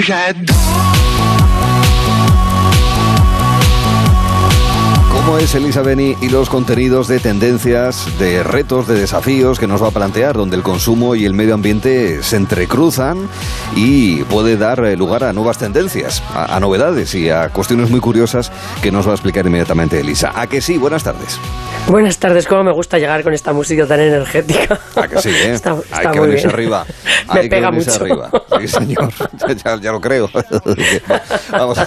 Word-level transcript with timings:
J'adore 0.00 0.59
¿Cómo 5.30 5.38
es 5.38 5.54
Elisa 5.54 5.82
Beni 5.82 6.16
y 6.20 6.28
los 6.28 6.50
contenidos 6.50 7.06
de 7.06 7.20
tendencias, 7.20 8.18
de 8.18 8.42
retos, 8.42 8.88
de 8.88 8.98
desafíos 8.98 9.60
que 9.60 9.68
nos 9.68 9.80
va 9.80 9.86
a 9.86 9.90
plantear, 9.92 10.36
donde 10.36 10.56
el 10.56 10.64
consumo 10.64 11.14
y 11.14 11.24
el 11.24 11.34
medio 11.34 11.54
ambiente 11.54 12.20
se 12.24 12.34
entrecruzan 12.34 13.28
y 13.76 14.24
puede 14.24 14.56
dar 14.56 14.84
eh, 14.84 14.96
lugar 14.96 15.22
a 15.22 15.32
nuevas 15.32 15.56
tendencias, 15.56 16.20
a, 16.34 16.56
a 16.56 16.58
novedades 16.58 17.14
y 17.14 17.30
a 17.30 17.48
cuestiones 17.50 17.90
muy 17.90 18.00
curiosas 18.00 18.50
que 18.82 18.90
nos 18.90 19.06
va 19.06 19.12
a 19.12 19.14
explicar 19.14 19.46
inmediatamente 19.46 20.00
Elisa? 20.00 20.32
¿A 20.34 20.48
que 20.48 20.60
sí? 20.60 20.78
Buenas 20.78 21.04
tardes. 21.04 21.38
Buenas 21.86 22.18
tardes, 22.18 22.46
cómo 22.46 22.64
me 22.64 22.72
gusta 22.72 22.98
llegar 22.98 23.22
con 23.22 23.32
esta 23.32 23.52
música 23.52 23.86
tan 23.86 24.00
energética. 24.00 24.80
¿A 24.96 25.06
que 25.08 25.18
sí, 25.22 25.30
eh? 25.30 25.52
Está, 25.54 25.76
Hay 25.92 26.08
que 26.08 26.18
muy 26.18 26.28
venirse 26.28 26.46
bien. 26.48 26.54
arriba. 26.54 26.84
Me 27.32 27.38
Hay 27.38 27.42
que 27.42 27.48
pega 27.48 27.70
venirse 27.70 27.90
mucho. 28.00 28.02
arriba. 28.02 28.30
Sí, 28.60 28.68
señor. 28.68 29.12
Ya, 29.64 29.76
ya 29.80 29.92
lo 29.92 30.00
creo. 30.00 30.28
Vamos. 31.50 31.78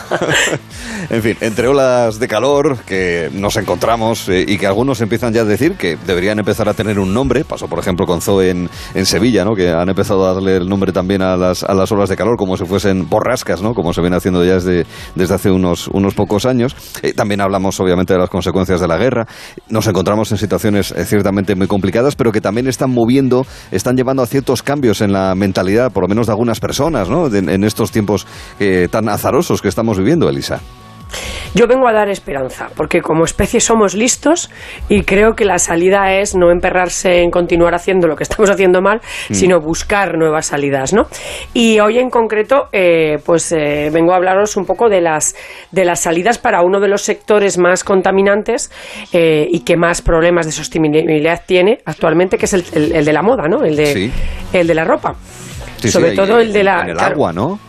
En 1.09 1.21
fin, 1.21 1.37
entre 1.41 1.67
olas 1.67 2.19
de 2.19 2.27
calor 2.27 2.77
que 2.85 3.29
nos 3.33 3.57
encontramos 3.57 4.29
eh, 4.29 4.45
y 4.47 4.57
que 4.57 4.67
algunos 4.67 5.01
empiezan 5.01 5.33
ya 5.33 5.41
a 5.41 5.45
decir 5.45 5.73
que 5.75 5.97
deberían 6.05 6.39
empezar 6.39 6.69
a 6.69 6.73
tener 6.73 6.99
un 6.99 7.13
nombre. 7.13 7.43
Pasó, 7.43 7.67
por 7.67 7.79
ejemplo, 7.79 8.05
con 8.05 8.21
Zoe 8.21 8.49
en, 8.49 8.69
en 8.93 9.05
Sevilla, 9.05 9.43
¿no? 9.43 9.55
Que 9.55 9.69
han 9.71 9.89
empezado 9.89 10.25
a 10.27 10.33
darle 10.33 10.57
el 10.57 10.69
nombre 10.69 10.91
también 10.91 11.21
a 11.21 11.35
las, 11.35 11.63
a 11.63 11.73
las 11.73 11.91
olas 11.91 12.09
de 12.09 12.15
calor 12.15 12.37
como 12.37 12.57
si 12.57 12.65
fuesen 12.65 13.09
borrascas, 13.09 13.61
¿no? 13.61 13.73
Como 13.73 13.93
se 13.93 14.01
viene 14.01 14.15
haciendo 14.15 14.43
ya 14.45 14.53
desde, 14.55 14.85
desde 15.15 15.33
hace 15.35 15.51
unos, 15.51 15.87
unos 15.89 16.13
pocos 16.13 16.45
años. 16.45 16.75
Eh, 17.01 17.13
también 17.13 17.41
hablamos, 17.41 17.79
obviamente, 17.79 18.13
de 18.13 18.19
las 18.19 18.29
consecuencias 18.29 18.79
de 18.79 18.87
la 18.87 18.97
guerra. 18.97 19.25
Nos 19.69 19.87
encontramos 19.87 20.31
en 20.31 20.37
situaciones 20.37 20.91
eh, 20.91 21.05
ciertamente 21.05 21.55
muy 21.55 21.67
complicadas, 21.67 22.15
pero 22.15 22.31
que 22.31 22.41
también 22.41 22.67
están 22.67 22.91
moviendo, 22.91 23.45
están 23.71 23.95
llevando 23.95 24.21
a 24.23 24.27
ciertos 24.27 24.63
cambios 24.63 25.01
en 25.01 25.11
la 25.11 25.33
mentalidad, 25.35 25.91
por 25.91 26.03
lo 26.03 26.07
menos 26.07 26.27
de 26.27 26.33
algunas 26.33 26.59
personas, 26.59 27.09
¿no? 27.09 27.29
De- 27.29 27.39
en 27.39 27.63
estos 27.63 27.91
tiempos 27.91 28.25
tan 28.91 29.09
azarosos 29.09 29.61
que 29.61 29.67
estamos 29.67 29.97
viviendo, 29.97 30.29
Elisa. 30.29 30.61
Yo 31.53 31.67
vengo 31.67 31.87
a 31.87 31.93
dar 31.93 32.09
esperanza, 32.09 32.69
porque 32.75 33.01
como 33.01 33.25
especie 33.25 33.59
somos 33.59 33.93
listos 33.93 34.49
y 34.89 35.03
creo 35.03 35.35
que 35.35 35.45
la 35.45 35.59
salida 35.59 36.13
es 36.13 36.35
no 36.35 36.51
emperrarse 36.51 37.21
en 37.21 37.31
continuar 37.31 37.75
haciendo 37.75 38.07
lo 38.07 38.15
que 38.15 38.23
estamos 38.23 38.49
haciendo 38.49 38.81
mal, 38.81 39.01
Mm. 39.29 39.33
sino 39.33 39.59
buscar 39.61 40.17
nuevas 40.17 40.47
salidas, 40.47 40.93
¿no? 40.93 41.07
Y 41.53 41.79
hoy 41.79 41.99
en 41.99 42.09
concreto, 42.09 42.69
eh, 42.71 43.19
pues 43.25 43.51
eh, 43.51 43.89
vengo 43.93 44.13
a 44.13 44.15
hablaros 44.17 44.57
un 44.57 44.65
poco 44.65 44.89
de 44.89 45.01
las 45.01 45.35
de 45.71 45.85
las 45.85 45.99
salidas 46.01 46.37
para 46.37 46.61
uno 46.61 46.79
de 46.79 46.87
los 46.87 47.01
sectores 47.03 47.57
más 47.57 47.83
contaminantes 47.83 48.71
eh, 49.11 49.47
y 49.51 49.59
que 49.61 49.77
más 49.77 50.01
problemas 50.01 50.45
de 50.45 50.51
sostenibilidad 50.51 51.41
tiene 51.45 51.79
actualmente, 51.85 52.37
que 52.37 52.45
es 52.45 52.53
el, 52.53 52.63
el- 52.73 52.95
el 52.95 53.05
de 53.05 53.13
la 53.13 53.21
moda, 53.21 53.47
¿no? 53.47 53.63
El 53.63 53.75
de 53.75 53.85
Sí. 53.93 54.11
el 54.53 54.67
de 54.67 54.73
la 54.73 54.83
ropa. 54.85 55.15
Sí, 55.77 55.89
Sobre 55.91 56.11
sí, 56.11 56.15
todo 56.15 56.39
el 56.39 56.53
de 56.53 56.63
la 56.63 56.81
En 56.81 56.89
el 56.89 56.97
claro, 56.97 57.13
agua, 57.15 57.33
¿no? 57.33 57.59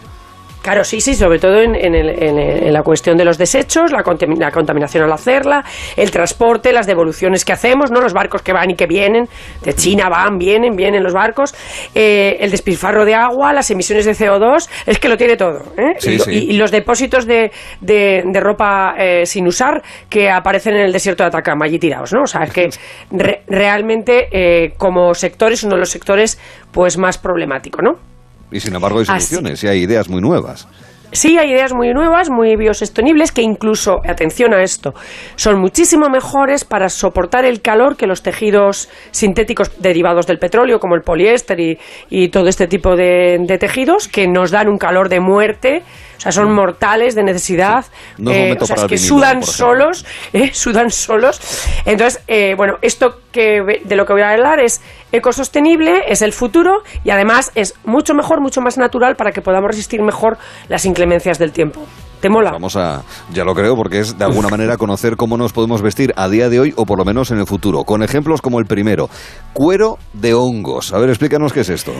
Claro, 0.64 0.82
sí, 0.82 0.98
sí, 1.02 1.14
sobre 1.14 1.38
todo 1.38 1.60
en, 1.60 1.74
en 1.74 1.94
el- 1.94 2.08
en 2.22 2.38
el- 2.38 2.62
en 2.68 2.72
la 2.72 2.82
cuestión 2.82 3.18
de 3.18 3.24
los 3.26 3.36
desechos, 3.36 3.92
la, 3.92 4.02
la 4.38 4.50
contaminación 4.50 5.04
al 5.04 5.12
hacerla, 5.12 5.62
el 5.94 6.10
transporte, 6.10 6.72
las 6.72 6.86
devoluciones 6.86 7.44
que 7.44 7.52
hacemos, 7.52 7.90
¿no? 7.90 8.00
Los 8.00 8.14
barcos 8.14 8.40
que 8.40 8.54
van 8.54 8.70
y 8.70 8.74
que 8.74 8.86
vienen, 8.86 9.28
de 9.62 9.74
China 9.74 10.08
van, 10.08 10.38
vienen, 10.38 10.74
vienen 10.74 11.02
los 11.02 11.12
barcos, 11.12 11.54
eh, 11.94 12.38
el 12.40 12.50
despilfarro 12.50 13.04
de 13.04 13.14
agua, 13.14 13.52
las 13.52 13.70
emisiones 13.70 14.06
de 14.06 14.12
CO2, 14.14 14.70
es 14.86 14.98
que 14.98 15.10
lo 15.10 15.18
tiene 15.18 15.36
todo, 15.36 15.64
¿eh? 15.76 15.96
Sí, 15.98 16.14
y, 16.14 16.18
sí. 16.18 16.30
y- 16.32 16.50
y 16.54 16.56
los 16.56 16.70
depósitos 16.70 17.26
de, 17.26 17.52
de- 17.82 18.22
de 18.24 18.40
ropa 18.40 18.94
eh, 18.96 19.26
sin 19.26 19.46
usar 19.46 19.82
que 20.08 20.30
aparecen 20.30 20.76
en 20.76 20.80
el 20.86 20.92
desierto 20.94 21.24
de 21.24 21.28
Atacama 21.28 21.66
allí 21.66 21.78
tirados, 21.78 22.14
¿no? 22.14 22.22
O 22.22 22.26
sea, 22.26 22.42
es 22.44 22.50
que 22.54 22.70
re- 23.10 23.42
realmente 23.48 24.28
eh, 24.32 24.72
como 24.78 25.12
sector 25.14 25.52
es 25.52 25.62
uno 25.62 25.74
de 25.74 25.80
los 25.80 25.90
sectores 25.90 26.40
pues 26.72 26.96
más 26.96 27.18
problemático, 27.18 27.82
¿no? 27.82 28.13
Y 28.54 28.60
sin 28.60 28.74
embargo 28.74 29.00
hay 29.00 29.04
Así- 29.08 29.34
soluciones 29.34 29.62
y 29.64 29.68
hay 29.68 29.82
ideas 29.82 30.08
muy 30.08 30.22
nuevas. 30.22 30.66
Sí, 31.12 31.38
hay 31.38 31.50
ideas 31.52 31.72
muy 31.72 31.92
nuevas, 31.92 32.28
muy 32.28 32.56
biosostenibles, 32.56 33.30
que 33.30 33.40
incluso, 33.42 34.00
atención 34.08 34.52
a 34.52 34.64
esto, 34.64 34.94
son 35.36 35.60
muchísimo 35.60 36.08
mejores 36.08 36.64
para 36.64 36.88
soportar 36.88 37.44
el 37.44 37.60
calor 37.62 37.96
que 37.96 38.06
los 38.08 38.22
tejidos 38.22 38.88
sintéticos 39.12 39.70
derivados 39.80 40.26
del 40.26 40.38
petróleo, 40.38 40.80
como 40.80 40.96
el 40.96 41.02
poliéster 41.02 41.60
y, 41.60 41.78
y 42.10 42.30
todo 42.30 42.48
este 42.48 42.66
tipo 42.66 42.96
de, 42.96 43.38
de 43.46 43.58
tejidos, 43.58 44.08
que 44.08 44.26
nos 44.26 44.50
dan 44.50 44.66
un 44.68 44.76
calor 44.76 45.08
de 45.08 45.20
muerte, 45.20 45.82
o 46.16 46.20
sea, 46.20 46.32
son 46.32 46.52
mortales 46.52 47.14
de 47.14 47.22
necesidad, 47.22 47.84
No 48.18 48.30
eh, 48.30 48.56
o 48.58 48.66
sea, 48.66 48.76
es 48.76 48.82
que 48.82 48.96
vinilo, 48.96 49.08
sudan 49.08 49.42
solos, 49.42 50.06
eh, 50.32 50.52
sudan 50.52 50.90
solos. 50.90 51.40
Entonces, 51.84 52.22
eh, 52.28 52.54
bueno, 52.56 52.74
esto 52.82 53.20
que 53.32 53.60
de 53.84 53.96
lo 53.96 54.06
que 54.06 54.12
voy 54.12 54.22
a 54.22 54.30
hablar 54.30 54.60
es 54.60 54.80
ecosostenible, 55.12 56.04
es 56.08 56.22
el 56.22 56.32
futuro 56.32 56.82
y 57.04 57.10
además 57.10 57.52
es 57.54 57.74
mucho 57.84 58.14
mejor, 58.14 58.40
mucho 58.40 58.60
más 58.60 58.78
natural 58.78 59.16
para 59.16 59.32
que 59.32 59.42
podamos 59.42 59.68
resistir 59.70 60.02
mejor 60.02 60.38
las 60.68 60.84
inclemencias 60.84 61.38
del 61.38 61.52
tiempo. 61.52 61.82
¿Te 62.20 62.30
mola? 62.30 62.52
Vamos 62.52 62.74
a, 62.76 63.02
ya 63.34 63.44
lo 63.44 63.54
creo, 63.54 63.76
porque 63.76 64.00
es 64.00 64.16
de 64.16 64.24
alguna 64.24 64.48
manera 64.50 64.78
conocer 64.78 65.16
cómo 65.16 65.36
nos 65.36 65.52
podemos 65.52 65.82
vestir 65.82 66.14
a 66.16 66.28
día 66.28 66.48
de 66.48 66.58
hoy 66.58 66.72
o 66.74 66.86
por 66.86 66.98
lo 66.98 67.04
menos 67.04 67.30
en 67.30 67.38
el 67.38 67.46
futuro, 67.46 67.84
con 67.84 68.02
ejemplos 68.02 68.40
como 68.40 68.60
el 68.60 68.64
primero, 68.64 69.10
cuero 69.52 69.98
de 70.14 70.32
hongos. 70.32 70.94
A 70.94 70.98
ver, 70.98 71.10
explícanos 71.10 71.52
qué 71.52 71.60
es 71.60 71.68
esto. 71.68 71.92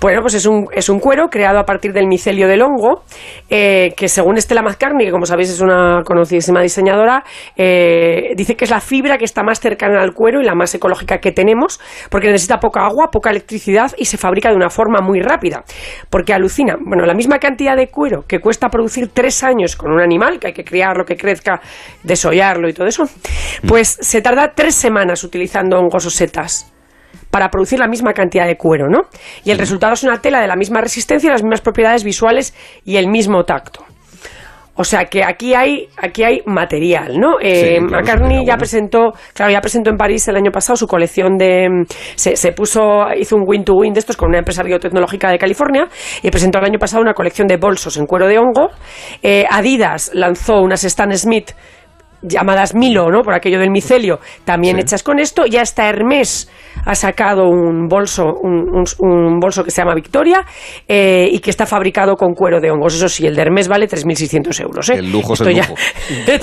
Bueno, 0.00 0.20
pues 0.20 0.34
es 0.34 0.46
un, 0.46 0.68
es 0.72 0.88
un 0.88 1.00
cuero 1.00 1.26
creado 1.28 1.58
a 1.58 1.64
partir 1.64 1.92
del 1.92 2.06
micelio 2.06 2.46
del 2.46 2.62
hongo, 2.62 3.02
eh, 3.50 3.94
que 3.96 4.06
según 4.06 4.40
Stella 4.40 4.62
McCartney, 4.62 5.06
que 5.06 5.10
como 5.10 5.26
sabéis 5.26 5.50
es 5.50 5.60
una 5.60 6.02
conocidísima 6.04 6.62
diseñadora, 6.62 7.24
eh, 7.56 8.32
dice 8.36 8.54
que 8.54 8.64
es 8.64 8.70
la 8.70 8.80
fibra 8.80 9.18
que 9.18 9.24
está 9.24 9.42
más 9.42 9.58
cercana 9.58 10.00
al 10.00 10.12
cuero 10.12 10.40
y 10.40 10.44
la 10.44 10.54
más 10.54 10.72
ecológica 10.72 11.18
que 11.18 11.32
tenemos, 11.32 11.80
porque 12.10 12.28
necesita 12.28 12.60
poca 12.60 12.86
agua, 12.86 13.08
poca 13.10 13.30
electricidad 13.30 13.90
y 13.96 14.04
se 14.04 14.18
fabrica 14.18 14.50
de 14.50 14.54
una 14.54 14.70
forma 14.70 15.00
muy 15.00 15.20
rápida. 15.20 15.64
Porque 16.10 16.32
alucina, 16.32 16.76
bueno, 16.80 17.04
la 17.04 17.14
misma 17.14 17.40
cantidad 17.40 17.74
de 17.74 17.88
cuero 17.88 18.22
que 18.22 18.38
cuesta 18.38 18.68
producir 18.68 19.08
tres 19.12 19.42
años 19.42 19.74
con 19.74 19.90
un 19.90 20.00
animal, 20.00 20.38
que 20.38 20.46
hay 20.46 20.52
que 20.52 20.64
criarlo, 20.64 21.04
que 21.04 21.16
crezca, 21.16 21.60
desollarlo 22.04 22.68
y 22.68 22.72
todo 22.72 22.86
eso, 22.86 23.02
pues 23.66 23.98
se 24.00 24.22
tarda 24.22 24.52
tres 24.54 24.76
semanas 24.76 25.24
utilizando 25.24 25.76
hongos 25.76 26.06
o 26.06 26.10
setas 26.10 26.72
para 27.30 27.48
producir 27.50 27.78
la 27.78 27.88
misma 27.88 28.12
cantidad 28.12 28.46
de 28.46 28.56
cuero, 28.56 28.88
¿no? 28.88 29.02
Y 29.44 29.50
el 29.50 29.58
resultado 29.58 29.92
es 29.92 30.02
una 30.02 30.20
tela 30.20 30.40
de 30.40 30.46
la 30.46 30.56
misma 30.56 30.80
resistencia, 30.80 31.30
las 31.30 31.42
mismas 31.42 31.60
propiedades 31.60 32.04
visuales 32.04 32.54
y 32.84 32.96
el 32.96 33.08
mismo 33.08 33.44
tacto. 33.44 33.84
O 34.80 34.84
sea 34.84 35.06
que 35.06 35.24
aquí 35.24 35.54
hay, 35.54 35.88
aquí 35.96 36.22
hay 36.22 36.40
material, 36.46 37.18
¿no? 37.18 37.38
Eh, 37.42 37.78
claro, 37.78 37.90
McCartney 37.90 38.36
ya 38.36 38.52
bueno. 38.52 38.58
presentó, 38.58 39.12
claro, 39.34 39.50
ya 39.50 39.60
presentó 39.60 39.90
en 39.90 39.96
París 39.96 40.28
el 40.28 40.36
año 40.36 40.52
pasado 40.52 40.76
su 40.76 40.86
colección 40.86 41.36
de, 41.36 41.68
mm, 41.68 41.84
se, 42.14 42.36
se 42.36 42.52
puso, 42.52 43.08
hizo 43.18 43.34
un 43.34 43.42
win 43.44 43.64
to 43.64 43.72
win 43.74 43.92
de 43.92 43.98
estos 43.98 44.16
con 44.16 44.28
una 44.28 44.38
empresa 44.38 44.62
biotecnológica 44.62 45.30
de 45.32 45.38
California 45.38 45.88
y 46.22 46.30
presentó 46.30 46.60
el 46.60 46.66
año 46.66 46.78
pasado 46.78 47.02
una 47.02 47.12
colección 47.12 47.48
de 47.48 47.56
bolsos 47.56 47.96
en 47.96 48.06
cuero 48.06 48.28
de 48.28 48.38
hongo. 48.38 48.68
Eh, 49.20 49.46
Adidas 49.50 50.12
lanzó 50.14 50.60
unas 50.60 50.84
Stan 50.84 51.10
Smith 51.18 51.50
llamadas 52.22 52.74
Milo, 52.74 53.10
¿no? 53.10 53.22
Por 53.22 53.34
aquello 53.34 53.58
del 53.58 53.70
micelio, 53.70 54.18
también 54.44 54.76
Sí. 54.76 54.82
hechas 54.82 55.02
con 55.02 55.18
esto. 55.18 55.46
Ya 55.46 55.62
hasta 55.62 55.88
Hermès 55.88 56.50
ha 56.84 56.94
sacado 56.94 57.48
un 57.48 57.86
bolso, 57.88 58.24
un, 58.42 58.68
un- 58.70 58.84
un 58.98 59.38
bolso 59.40 59.62
que 59.64 59.70
se 59.70 59.82
llama 59.82 59.94
Victoria 59.94 60.44
eh, 60.86 61.28
y 61.30 61.38
que 61.40 61.50
está 61.50 61.66
fabricado 61.66 62.16
con 62.16 62.34
cuero 62.34 62.60
de 62.60 62.70
hongos. 62.70 62.94
Eso 62.94 63.08
sí, 63.08 63.26
el 63.26 63.34
de 63.36 63.42
Hermès 63.42 63.68
vale 63.68 63.86
3.600 63.88 64.60
euros. 64.60 64.88
¿eh? 64.90 64.94
El 64.94 65.10
lujo 65.12 65.34
es 65.34 65.40
Esto 65.40 65.50
el 65.50 65.56
ya- 65.56 65.68
lujo. 65.68 65.74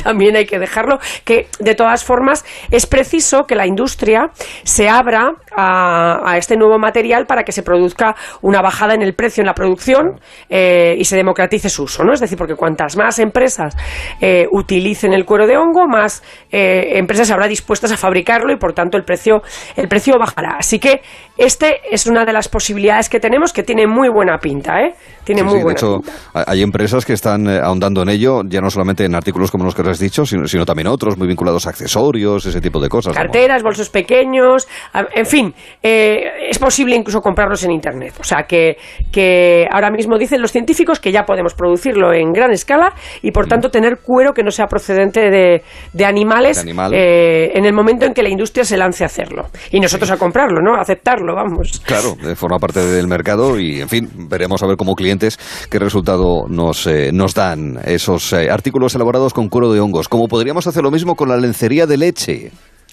también 0.03 0.35
hay 0.35 0.45
que 0.45 0.59
dejarlo. 0.59 0.99
Que 1.23 1.47
de 1.59 1.75
todas 1.75 2.03
formas 2.03 2.45
es 2.71 2.85
preciso 2.85 3.43
que 3.45 3.55
la 3.55 3.65
industria 3.67 4.29
se 4.63 4.89
abra 4.89 5.31
a, 5.55 6.21
a 6.31 6.37
este 6.37 6.55
nuevo 6.57 6.77
material 6.79 7.25
para 7.25 7.43
que 7.43 7.51
se 7.51 7.63
produzca 7.63 8.15
una 8.41 8.61
bajada 8.61 8.93
en 8.93 9.01
el 9.01 9.13
precio 9.13 9.41
en 9.41 9.47
la 9.47 9.53
producción 9.53 10.19
eh, 10.49 10.95
y 10.97 11.05
se 11.05 11.15
democratice 11.15 11.69
su 11.69 11.83
uso, 11.83 12.03
¿no? 12.03 12.13
Es 12.13 12.19
decir, 12.19 12.37
porque 12.37 12.55
cuantas 12.55 12.95
más 12.97 13.19
empresas 13.19 13.75
eh, 14.21 14.47
utilicen 14.51 15.13
el 15.13 15.25
cuero 15.25 15.47
de 15.47 15.57
hongo, 15.65 15.87
más 15.87 16.23
eh, 16.51 16.97
empresas 16.97 17.31
habrá 17.31 17.47
dispuestas 17.47 17.91
a 17.91 17.97
fabricarlo 17.97 18.51
y 18.53 18.57
por 18.57 18.73
tanto 18.73 18.97
el 18.97 19.03
precio 19.03 19.41
el 19.75 19.87
precio 19.87 20.15
bajará. 20.19 20.55
Así 20.59 20.79
que 20.79 21.01
este 21.37 21.81
es 21.91 22.05
una 22.07 22.25
de 22.25 22.33
las 22.33 22.47
posibilidades 22.47 23.09
que 23.09 23.19
tenemos 23.19 23.51
que 23.51 23.63
tiene 23.63 23.87
muy 23.87 24.09
buena 24.09 24.37
pinta, 24.37 24.81
¿eh? 24.81 24.93
Tiene 25.23 25.41
Sí, 25.41 25.45
muy 25.45 25.51
sí, 25.53 25.57
de 25.57 25.63
buena 25.63 25.77
hecho, 25.77 25.97
pinta. 25.99 26.11
ha- 26.33 26.51
hay 26.51 26.61
empresas 26.61 27.05
que 27.05 27.13
están 27.13 27.47
eh, 27.47 27.59
ahondando 27.61 28.01
en 28.03 28.09
ello, 28.09 28.41
ya 28.47 28.61
no 28.61 28.69
solamente 28.69 29.03
en 29.05 29.15
artículos 29.15 29.51
como 29.51 29.65
los 29.65 29.75
que 29.75 29.81
has 29.81 29.99
dicho, 29.99 30.25
sino, 30.25 30.45
sino 30.47 30.65
también 30.65 30.87
otros 30.87 31.17
muy 31.17 31.27
vinculados 31.27 31.65
a 31.67 31.71
accesorios, 31.71 32.45
ese 32.45 32.61
tipo 32.61 32.79
de 32.79 32.87
cosas. 32.89 33.13
carteras, 33.15 33.63
bolsos 33.63 33.89
pequeños, 33.89 34.67
en 35.13 35.25
fin, 35.25 35.53
eh, 35.81 36.47
es 36.49 36.59
posible 36.59 36.95
incluso 36.95 37.21
comprarlos 37.21 37.63
en 37.63 37.71
Internet. 37.71 38.13
O 38.19 38.23
sea 38.23 38.43
que, 38.43 38.77
que 39.11 39.67
ahora 39.71 39.89
mismo 39.89 40.17
dicen 40.17 40.41
los 40.41 40.51
científicos 40.51 40.99
que 40.99 41.11
ya 41.11 41.23
podemos 41.23 41.53
producirlo 41.53 42.13
en 42.13 42.31
gran 42.31 42.51
escala 42.51 42.93
y 43.21 43.31
por 43.31 43.47
tanto 43.47 43.69
tener 43.69 43.97
cuero 44.03 44.33
que 44.33 44.43
no 44.43 44.51
sea 44.51 44.67
procedente 44.67 45.29
de, 45.31 45.54
de 45.93 46.05
animales 46.05 46.57
De 46.57 46.61
animal. 46.61 46.93
eh, 46.93 47.51
en 47.53 47.65
el 47.65 47.73
momento 47.73 48.05
en 48.05 48.13
que 48.13 48.23
la 48.23 48.29
industria 48.29 48.63
se 48.65 48.77
lance 48.77 49.03
a 49.03 49.07
hacerlo. 49.07 49.47
Y 49.71 49.79
nosotros 49.79 50.09
a 50.11 50.17
comprarlo, 50.17 50.61
¿no? 50.61 50.75
A 50.75 50.81
aceptarlo, 50.81 51.35
vamos. 51.35 51.81
Claro, 51.85 52.15
eh, 52.25 52.35
forma 52.35 52.57
parte 52.59 52.79
del 52.79 53.07
mercado 53.07 53.59
y, 53.59 53.81
en 53.81 53.89
fin, 53.89 54.09
veremos 54.29 54.61
a 54.63 54.67
ver 54.67 54.77
como 54.77 54.95
clientes 54.95 55.37
qué 55.69 55.79
resultado 55.79 56.47
nos, 56.47 56.87
eh, 56.87 57.11
nos 57.13 57.33
dan 57.33 57.79
esos 57.85 58.33
eh, 58.33 58.49
artículos 58.49 58.95
elaborados 58.95 59.33
con 59.33 59.49
cuero 59.49 59.71
de 59.71 59.79
hongos. 59.79 60.07
Como 60.09 60.27
podríamos 60.27 60.67
hacer 60.67 60.83
lo 60.83 60.91
mismo 60.91 61.15
con 61.15 61.29
la 61.29 61.37
lencería 61.37 61.85
de 61.85 61.97
leche. 61.97 62.51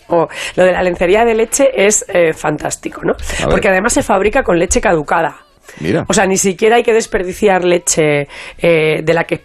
O 0.08 0.26
lo 0.56 0.64
de 0.64 0.72
la 0.72 0.82
lencería 0.82 1.24
de 1.24 1.34
leche 1.34 1.70
es 1.74 2.04
eh, 2.08 2.32
fantástico, 2.34 3.00
¿no? 3.04 3.14
Porque 3.48 3.68
además 3.68 3.92
se 3.92 4.02
fabrica 4.02 4.42
con 4.42 4.58
leche 4.58 4.80
caducada. 4.80 5.36
Mira. 5.80 6.04
O 6.08 6.12
sea, 6.12 6.26
ni 6.26 6.36
siquiera 6.36 6.76
hay 6.76 6.82
que 6.82 6.92
desperdiciar 6.92 7.64
leche 7.64 8.26
eh, 8.58 9.00
de 9.02 9.14
la 9.14 9.24
que 9.24 9.40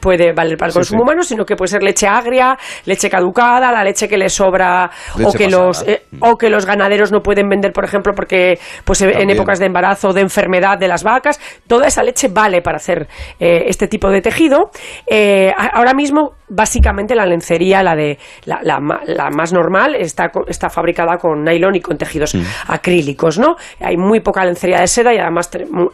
puede 0.00 0.32
valer 0.32 0.56
para 0.56 0.68
el 0.68 0.74
consumo 0.74 1.02
humano, 1.02 1.22
sino 1.22 1.44
que 1.44 1.56
puede 1.56 1.68
ser 1.68 1.82
leche 1.82 2.06
agria, 2.06 2.56
leche 2.84 3.08
caducada, 3.08 3.72
la 3.72 3.84
leche 3.84 4.08
que 4.08 4.16
le 4.16 4.28
sobra 4.28 4.90
o 5.24 5.32
que 5.32 5.48
los 5.48 5.82
eh, 5.86 6.02
o 6.20 6.36
que 6.36 6.48
los 6.50 6.66
ganaderos 6.66 7.12
no 7.12 7.20
pueden 7.20 7.48
vender, 7.48 7.72
por 7.72 7.84
ejemplo, 7.84 8.12
porque 8.14 8.58
pues 8.84 9.02
en 9.02 9.30
épocas 9.30 9.58
de 9.58 9.66
embarazo 9.66 10.08
o 10.08 10.12
de 10.12 10.20
enfermedad 10.20 10.78
de 10.78 10.88
las 10.88 11.02
vacas, 11.02 11.40
toda 11.66 11.86
esa 11.86 12.02
leche 12.02 12.28
vale 12.28 12.62
para 12.62 12.76
hacer 12.76 13.08
eh, 13.38 13.64
este 13.66 13.88
tipo 13.88 14.10
de 14.10 14.20
tejido. 14.20 14.70
Eh, 15.06 15.52
ahora 15.56 15.94
mismo 15.94 16.32
básicamente 16.48 17.14
la 17.14 17.24
lencería, 17.24 17.82
la 17.82 17.94
de 17.94 18.18
la, 18.44 18.60
la, 18.62 19.30
más 19.30 19.52
normal, 19.52 19.94
está, 19.94 20.30
está 20.46 20.68
fabricada 20.68 21.16
con 21.16 21.42
nylon 21.44 21.76
y 21.76 21.80
con 21.80 21.96
tejidos 21.96 22.34
mm. 22.34 22.42
acrílicos, 22.68 23.38
¿no? 23.38 23.56
Hay 23.80 23.96
muy 23.96 24.20
poca 24.20 24.44
lencería 24.44 24.80
de 24.80 24.86
seda 24.86 25.14
y 25.14 25.18
además 25.18 25.50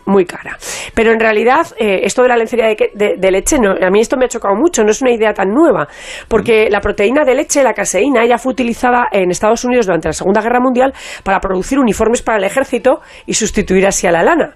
muy, 0.06 0.24
cara. 0.24 0.58
Pero 0.94 1.12
en 1.12 1.20
realidad, 1.20 1.66
esto 1.78 2.22
de 2.22 2.28
la 2.28 2.36
lencería 2.36 2.66
de, 2.66 3.14
de 3.16 3.30
leche 3.30 3.58
no 3.58 3.67
a 3.70 3.90
mí 3.90 4.00
esto 4.00 4.16
me 4.16 4.24
ha 4.26 4.28
chocado 4.28 4.54
mucho, 4.54 4.82
no 4.82 4.90
es 4.90 5.02
una 5.02 5.12
idea 5.12 5.32
tan 5.32 5.48
nueva, 5.50 5.88
porque 6.28 6.66
mm. 6.66 6.72
la 6.72 6.80
proteína 6.80 7.24
de 7.24 7.34
leche, 7.34 7.62
la 7.62 7.72
caseína, 7.72 8.24
ya 8.26 8.38
fue 8.38 8.52
utilizada 8.52 9.06
en 9.12 9.30
Estados 9.30 9.64
Unidos 9.64 9.86
durante 9.86 10.08
la 10.08 10.12
Segunda 10.12 10.40
Guerra 10.40 10.60
Mundial 10.60 10.92
para 11.22 11.40
producir 11.40 11.78
uniformes 11.78 12.22
para 12.22 12.38
el 12.38 12.44
ejército 12.44 13.00
y 13.26 13.34
sustituir 13.34 13.86
así 13.86 14.06
a 14.06 14.12
la 14.12 14.22
lana. 14.22 14.54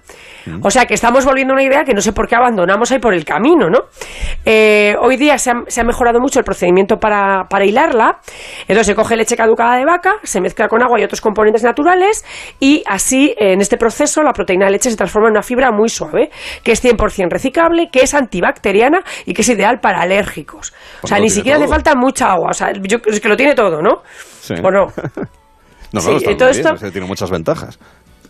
O 0.61 0.69
sea 0.69 0.85
que 0.85 0.93
estamos 0.93 1.25
volviendo 1.25 1.53
a 1.53 1.55
una 1.55 1.63
idea 1.63 1.83
que 1.83 1.93
no 1.93 2.01
sé 2.01 2.11
por 2.11 2.27
qué 2.27 2.35
abandonamos 2.35 2.91
ahí 2.91 2.99
por 2.99 3.13
el 3.13 3.23
camino, 3.23 3.69
¿no? 3.69 3.85
Eh, 4.45 4.95
hoy 4.99 5.15
día 5.17 5.37
se 5.37 5.51
ha, 5.51 5.83
mejorado 5.83 6.19
mucho 6.19 6.39
el 6.39 6.45
procedimiento 6.45 6.97
para, 6.97 7.45
para 7.49 7.65
hilarla. 7.65 8.19
Entonces 8.61 8.87
se 8.87 8.95
coge 8.95 9.15
leche 9.15 9.37
caducada 9.37 9.77
de 9.77 9.85
vaca, 9.85 10.15
se 10.23 10.41
mezcla 10.41 10.67
con 10.67 10.83
agua 10.83 10.99
y 10.99 11.03
otros 11.03 11.21
componentes 11.21 11.63
naturales 11.63 12.25
y 12.59 12.83
así 12.85 13.33
en 13.37 13.61
este 13.61 13.77
proceso 13.77 14.21
la 14.23 14.33
proteína 14.33 14.65
de 14.65 14.71
leche 14.71 14.89
se 14.89 14.97
transforma 14.97 15.29
en 15.29 15.33
una 15.33 15.43
fibra 15.43 15.71
muy 15.71 15.89
suave, 15.89 16.29
que 16.63 16.73
es 16.73 16.83
100% 16.83 17.29
reciclable, 17.29 17.89
que 17.91 18.01
es 18.01 18.13
antibacteriana 18.13 18.99
y 19.25 19.33
que 19.33 19.41
es 19.41 19.49
ideal 19.49 19.79
para 19.79 20.01
alérgicos. 20.01 20.73
o 21.01 21.07
sea, 21.07 21.19
ni 21.19 21.29
siquiera 21.29 21.57
hace 21.57 21.67
falta 21.67 21.95
mucha 21.95 22.31
agua. 22.31 22.49
O 22.51 22.53
sea, 22.53 22.71
yo, 22.73 22.97
es 23.05 23.19
que 23.19 23.29
lo 23.29 23.37
tiene 23.37 23.55
todo, 23.55 23.81
¿no? 23.81 24.03
Sí. 24.41 24.55
¿O 24.61 24.71
no? 24.71 24.87
no, 25.93 25.99
está 25.99 26.37
todo 26.37 26.49
esto, 26.49 26.75
tiene 26.91 27.07
muchas 27.07 27.31
ventajas 27.31 27.79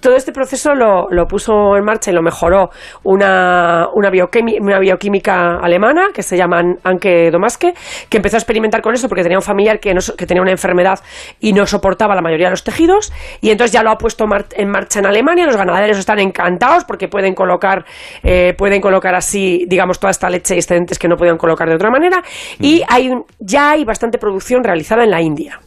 todo 0.03 0.17
este 0.17 0.33
proceso 0.33 0.75
lo, 0.75 1.07
lo, 1.09 1.25
puso 1.25 1.77
en 1.77 1.85
marcha 1.85 2.11
y 2.11 2.13
lo 2.13 2.21
mejoró 2.21 2.69
una, 3.03 3.87
una, 3.93 4.11
una 4.59 4.79
bioquímica 4.79 5.59
alemana 5.61 6.09
que 6.13 6.21
se 6.21 6.35
llama 6.35 6.61
Anke 6.83 7.31
Domaske, 7.31 7.73
que 8.09 8.17
empezó 8.17 8.35
a 8.35 8.39
experimentar 8.39 8.81
con 8.81 8.93
eso 8.93 9.07
porque 9.07 9.23
tenía 9.23 9.37
un 9.37 9.43
familiar 9.43 9.79
que, 9.79 9.95
que 10.17 10.25
tenía 10.25 10.41
una 10.41 10.51
enfermedad 10.51 10.99
y 11.39 11.53
no 11.53 11.65
soportaba 11.65 12.15
la 12.15 12.21
mayoría 12.21 12.47
de 12.47 12.51
los 12.51 12.65
tejidos 12.65 13.13
y 13.39 13.49
entonces 13.49 13.71
ya 13.71 13.81
lo 13.81 13.91
ha 13.91 13.97
puesto 13.97 14.25
en 14.51 14.69
marcha 14.69 14.99
en 14.99 15.05
Alemania. 15.05 15.45
Los 15.45 15.55
ganaderos 15.55 15.97
están 15.97 16.19
encantados 16.19 16.83
porque 16.83 17.07
pueden 17.07 17.33
colocar, 17.33 17.85
eh, 18.23 18.53
pueden 18.57 18.81
colocar 18.81 19.15
así, 19.15 19.65
digamos, 19.69 19.99
toda 19.99 20.11
esta 20.11 20.29
leche 20.29 20.55
y 20.55 20.57
excedentes 20.57 20.99
que 20.99 21.07
no 21.07 21.15
podían 21.15 21.37
colocar 21.37 21.69
de 21.69 21.75
otra 21.75 21.89
manera 21.89 22.21
y 22.59 22.81
mm. 22.81 22.85
hay 22.89 23.11
ya 23.39 23.71
hay 23.71 23.85
bastante 23.85 24.17
producción 24.17 24.65
realizada 24.65 25.05
en 25.05 25.11
la 25.11 25.21
India. 25.21 25.59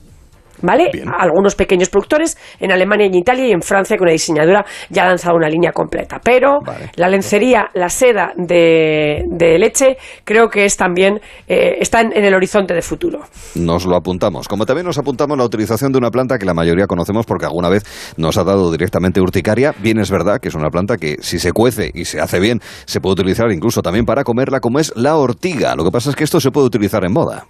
¿Vale? 0.63 0.91
Algunos 1.19 1.55
pequeños 1.55 1.89
productores 1.89 2.37
en 2.61 2.73
Alemania, 2.73 3.07
en 3.07 3.15
Italia 3.15 3.47
y 3.49 3.53
en 3.53 3.63
Francia, 3.63 3.97
con 3.97 4.07
una 4.07 4.13
diseñadora 4.13 4.65
ya 4.91 5.05
ha 5.05 5.09
lanzado 5.09 5.37
una 5.37 5.49
línea 5.49 5.73
completa. 5.73 6.21
Pero 6.23 6.59
la 6.97 7.09
lencería, 7.09 7.69
la 7.75 7.89
seda 7.89 8.33
de, 8.37 9.25
leche, 9.59 9.97
creo 10.25 10.49
que 10.49 10.65
es 10.65 10.77
también 10.77 11.21
eh, 11.47 11.77
está 11.81 12.01
en, 12.01 12.13
el 12.13 12.35
horizonte 12.35 12.75
de 12.75 12.83
futuro. 12.83 13.21
Nos 13.55 13.87
lo 13.87 13.97
apuntamos. 13.97 14.49
Como 14.49 14.67
también 14.67 14.87
nos 14.87 14.99
apuntamos 14.99 15.37
la 15.37 15.45
utilización 15.45 15.93
de 15.93 15.99
una 15.99 16.11
planta 16.11 16.39
que 16.39 16.47
la 16.47 16.55
mayoría 16.55 16.87
conocemos 16.87 17.27
porque 17.27 17.47
alguna 17.47 17.69
vez 17.69 17.85
nos 18.17 18.37
ha 18.39 18.45
dado 18.45 18.71
directamente 18.71 19.21
urticaria. 19.21 19.75
Bien 19.79 19.99
es 19.99 20.11
verdad 20.11 20.41
que 20.41 20.49
es 20.49 20.55
una 20.55 20.71
planta 20.71 20.97
que 20.97 21.17
si 21.21 21.39
se 21.39 21.53
cuece 21.53 21.91
y 21.95 22.05
se 22.05 22.21
hace 22.21 22.41
bien, 22.41 22.61
se 22.85 23.01
puede 23.01 23.15
utilizar 23.15 23.51
incluso 23.51 23.83
también 23.83 24.05
para 24.05 24.25
comerla, 24.25 24.61
como 24.61 24.79
es 24.79 24.93
la 24.97 25.17
ortiga. 25.17 25.75
Lo 25.77 25.85
que 25.85 25.91
pasa 25.91 26.11
es 26.11 26.17
que 26.17 26.25
esto 26.25 26.41
se 26.41 26.51
puede 26.51 26.67
utilizar 26.67 27.05
en 27.05 27.13
moda. 27.13 27.47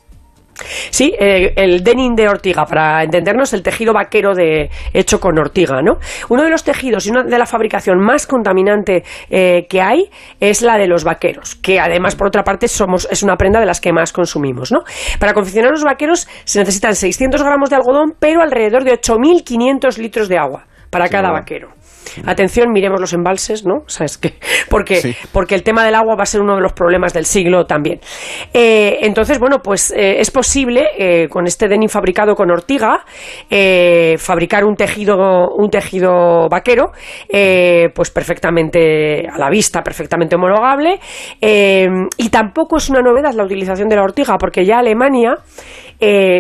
Sí, 0.91 1.15
eh, 1.19 1.53
el 1.57 1.83
denim 1.83 2.15
de 2.15 2.29
ortiga, 2.29 2.65
para 2.65 3.03
entendernos, 3.03 3.53
el 3.53 3.63
tejido 3.63 3.93
vaquero 3.93 4.35
de, 4.35 4.71
hecho 4.93 5.21
con 5.21 5.39
ortiga, 5.39 5.83
¿no? 5.83 5.99
Uno 6.29 6.43
de 6.43 6.51
los 6.51 6.65
tejidos 6.65 7.07
y 7.07 7.11
una 7.11 7.23
de 7.23 7.39
la 7.39 7.47
fabricación 7.47 7.99
más 7.99 8.27
contaminante 8.27 9.05
eh, 9.31 9.67
que 9.69 9.81
hay 9.81 10.11
es 10.41 10.63
la 10.63 10.79
de 10.79 10.87
los 10.87 11.05
vaqueros, 11.05 11.57
que 11.57 11.79
además, 11.79 12.17
por 12.17 12.29
otra 12.29 12.43
parte, 12.43 12.69
somos, 12.69 13.07
es 13.11 13.23
una 13.23 13.37
prenda 13.37 13.61
de 13.61 13.67
las 13.67 13.81
que 13.81 13.93
más 13.93 14.13
consumimos, 14.13 14.73
¿no? 14.73 14.81
Para 15.19 15.35
confeccionar 15.35 15.71
los 15.71 15.85
vaqueros 15.85 16.29
se 16.45 16.61
necesitan 16.61 16.95
600 16.95 17.43
gramos 17.43 17.71
de 17.71 17.77
algodón, 17.77 18.15
pero 18.19 18.43
alrededor 18.43 18.85
de 18.85 18.93
8.500 18.93 19.99
litros 19.99 20.29
de 20.29 20.39
agua 20.39 20.67
para 20.91 21.09
cada 21.09 21.31
vaquero. 21.31 21.75
Atención, 22.25 22.73
miremos 22.73 23.01
los 23.01 23.13
embalses, 23.13 23.65
¿no? 23.67 23.83
¿Sabes 23.87 24.19
qué? 24.19 24.35
Porque, 24.71 25.15
porque 25.33 25.55
el 25.55 25.63
tema 25.63 25.85
del 25.85 25.95
agua 25.95 26.17
va 26.17 26.25
a 26.25 26.27
ser 26.27 26.41
uno 26.41 26.57
de 26.57 26.61
los 26.61 26.73
problemas 26.73 27.13
del 27.13 27.25
siglo 27.25 27.67
también. 27.67 28.01
Eh, 28.53 28.99
entonces, 29.03 29.39
bueno, 29.39 29.61
pues 29.63 29.93
eh, 29.93 30.19
es 30.19 30.31
posible 30.31 30.89
eh, 30.99 31.29
con 31.29 31.47
este 31.47 31.69
denim 31.69 31.89
fabricado 31.89 32.35
con 32.35 32.51
ortiga 32.51 33.05
fabricar 34.19 34.65
un 34.65 34.75
tejido, 34.75 35.49
un 35.57 35.71
tejido 35.71 36.49
vaquero, 36.49 36.93
pues 37.95 38.11
perfectamente 38.11 39.29
a 39.29 39.39
la 39.39 39.49
vista, 39.51 39.83
perfectamente 39.83 40.35
homologable. 40.37 40.99
y 41.41 42.29
tampoco 42.31 42.77
es 42.77 42.91
una 42.91 43.01
novedad 43.01 43.33
la 43.35 43.45
utilización 43.45 43.89
de 43.89 43.97
la 43.97 44.03
ortiga, 44.03 44.37
porque 44.39 44.65
ya 44.65 44.79
Alemania 44.79 45.37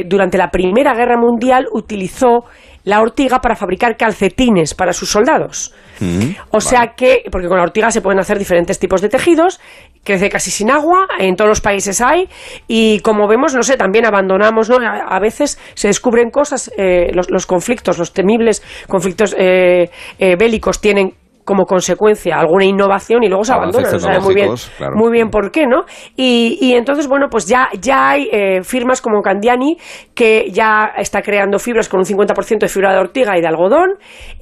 durante 0.07 0.37
la 0.37 0.51
Primera 0.51 0.95
Guerra 0.95 1.17
Mundial 1.17 1.67
utilizó 1.73 2.45
la 2.87 3.01
ortiga 3.01 3.41
para 3.41 3.57
fabricar 3.57 3.97
calcetines 3.97 4.75
para 4.75 4.93
sus 4.93 5.11
soldados. 5.11 5.75
Mm, 5.99 6.31
o 6.51 6.61
sea 6.61 6.95
que, 6.97 7.25
porque 7.33 7.49
con 7.49 7.57
la 7.57 7.65
ortiga 7.65 7.91
se 7.91 8.01
pueden 8.01 8.21
hacer 8.21 8.39
diferentes 8.39 8.79
tipos 8.79 9.01
de 9.03 9.09
tejidos, 9.09 9.61
crece 10.05 10.31
casi 10.31 10.53
sin 10.53 10.71
agua, 10.71 11.09
en 11.19 11.35
todos 11.35 11.49
los 11.49 11.61
países 11.61 12.01
hay, 12.01 12.29
y 12.69 13.01
como 13.01 13.27
vemos, 13.27 13.55
no 13.55 13.65
sé, 13.65 13.77
también 13.77 14.07
abandonamos, 14.07 14.71
¿no? 14.71 14.77
A, 14.77 15.19
veces 15.19 15.59
se 15.75 15.89
descubren 15.89 16.31
cosas, 16.31 16.71
eh, 16.79 17.11
los, 17.13 17.47
conflictos, 17.47 17.99
los 17.99 18.13
temibles 18.13 18.63
conflictos 18.87 19.35
eh, 19.37 19.91
eh, 20.21 20.37
bélicos 20.37 20.81
tienen 20.81 21.13
como 21.47 21.65
consecuencia 21.65 22.39
alguna 22.39 22.65
innovación 22.65 23.23
y 23.23 23.29
luego 23.29 23.45
se 23.45 23.53
abandona. 23.53 23.91
No 23.91 23.99
sabe 24.01 24.21
muy 24.21 24.35
bien, 24.35 24.51
muy 24.95 25.13
bien 25.13 25.31
por 25.31 25.53
qué, 25.53 25.67
¿no? 25.67 25.85
Y, 26.17 26.59
y 26.61 26.75
entonces, 26.75 27.07
bueno, 27.07 27.29
pues 27.31 27.47
ya, 27.47 27.69
ya 27.81 28.11
hay 28.11 28.29
eh, 28.33 28.63
firmas 28.63 29.01
como 29.01 29.23
Candiani 29.23 29.79
que 30.13 30.51
ya 30.51 30.93
está 30.97 31.23
creando 31.23 31.59
fibras 31.61 31.89
con 31.89 32.01
un 32.01 32.05
50% 32.05 32.59
de 32.59 32.69
fibra 32.69 32.93
de 32.93 32.99
ortiga 32.99 33.39
y 33.39 33.41
de 33.41 33.47
algodón 33.47 33.91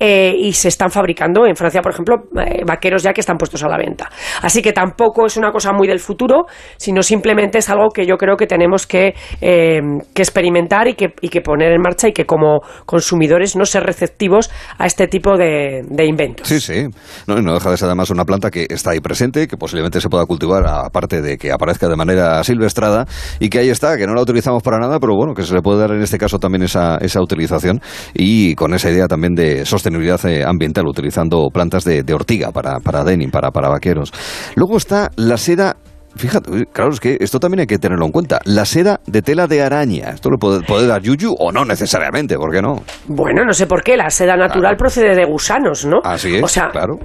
eh, 0.00 0.34
y 0.36 0.54
se 0.54 0.68
están 0.68 0.90
fabricando 0.90 1.46
en 1.46 1.54
Francia, 1.56 1.82
por 1.82 1.92
ejemplo, 1.92 2.16
eh, 2.40 2.62
vaqueros 2.66 3.02
ya 3.02 3.12
que 3.12 3.20
están 3.20 3.36
puestos 3.36 3.62
a 3.62 3.68
la 3.68 3.76
venta. 3.76 4.08
Así 4.40 4.62
que 4.62 4.72
tampoco 4.72 5.26
es 5.26 5.36
una 5.36 5.52
cosa 5.52 5.72
muy 5.72 5.86
del 5.86 6.00
futuro, 6.00 6.46
sino 6.78 7.02
simplemente 7.02 7.58
es 7.58 7.68
algo 7.68 7.90
que 7.90 8.06
yo 8.06 8.16
creo 8.16 8.36
que 8.36 8.46
tenemos 8.46 8.86
que, 8.86 9.14
que 9.40 10.22
experimentar 10.22 10.88
y 10.88 10.94
que, 10.94 11.12
y 11.20 11.28
que 11.28 11.42
poner 11.42 11.72
en 11.72 11.82
marcha 11.82 12.08
y 12.08 12.12
que 12.12 12.24
como 12.24 12.60
consumidores 12.86 13.56
no 13.56 13.66
ser 13.66 13.82
receptivos 13.82 14.50
a 14.78 14.86
este 14.86 15.06
tipo 15.06 15.36
de, 15.36 15.82
de 15.86 16.06
inventos. 16.06 16.48
Sí, 16.48 16.60
sí, 16.60 16.88
no, 17.26 17.40
no 17.40 17.54
deja 17.54 17.70
de 17.70 17.76
ser 17.76 17.86
además 17.86 18.10
una 18.10 18.24
planta 18.24 18.50
que 18.50 18.66
está 18.68 18.90
ahí 18.90 19.00
presente, 19.00 19.46
que 19.46 19.56
posiblemente 19.56 20.00
se 20.00 20.08
pueda 20.08 20.24
cultivar, 20.26 20.66
aparte 20.66 21.22
de 21.22 21.36
que 21.36 21.52
aparezca 21.52 21.88
de 21.88 21.96
manera 21.96 22.42
silvestrada, 22.44 23.06
y 23.40 23.48
que 23.48 23.58
ahí 23.58 23.68
está, 23.70 23.96
que 23.96 24.06
no 24.06 24.14
la 24.14 24.22
utilizamos 24.22 24.62
para 24.62 24.78
nada, 24.78 24.98
pero 24.98 25.14
bueno, 25.16 25.34
que 25.34 25.42
se 25.42 25.54
le 25.54 25.62
puede 25.62 25.80
dar 25.80 25.92
en 25.92 26.02
este 26.02 26.18
caso 26.18 26.38
también 26.38 26.62
esa, 26.62 26.96
esa 26.98 27.20
utilización 27.20 27.80
y 28.14 28.54
con 28.54 28.74
esa 28.74 28.90
idea 28.90 29.06
también 29.06 29.34
de 29.34 29.64
sostenibilidad 29.64 30.24
eh, 30.26 30.44
ambiental, 30.44 30.86
utilizando 30.86 31.48
plantas 31.52 31.84
de, 31.84 32.04
ortiga 32.14 32.52
para, 32.52 32.78
para 32.78 33.02
denim, 33.02 33.30
para, 33.30 33.50
para 33.50 33.68
vaqueros. 33.68 34.12
Luego 34.54 34.76
está 34.76 35.10
la 35.16 35.36
seda 35.36 35.76
Fíjate, 36.16 36.66
claro, 36.72 36.92
es 36.92 37.00
que 37.00 37.16
esto 37.20 37.40
también 37.40 37.60
hay 37.60 37.66
que 37.66 37.78
tenerlo 37.78 38.06
en 38.06 38.12
cuenta. 38.12 38.38
La 38.44 38.64
seda 38.64 39.00
de 39.06 39.22
tela 39.22 39.46
de 39.46 39.62
araña, 39.62 40.10
¿esto 40.10 40.30
lo 40.30 40.38
puede, 40.38 40.86
dar 40.86 41.02
yuyu 41.02 41.34
o 41.38 41.50
no 41.50 41.64
necesariamente? 41.64 42.36
¿Por 42.36 42.52
qué 42.52 42.62
no? 42.62 42.82
Bueno, 43.08 43.44
no 43.44 43.52
sé 43.52 43.66
por 43.66 43.82
qué. 43.82 43.96
La 43.96 44.10
seda 44.10 44.36
natural 44.36 44.76
procede 44.76 45.14
de 45.14 45.24
gusanos, 45.24 45.84
¿no? 45.86 46.00
Así 46.04 46.36
es, 46.36 46.42
o 46.42 46.48
sea, 46.48 46.68
claro. 46.70 46.98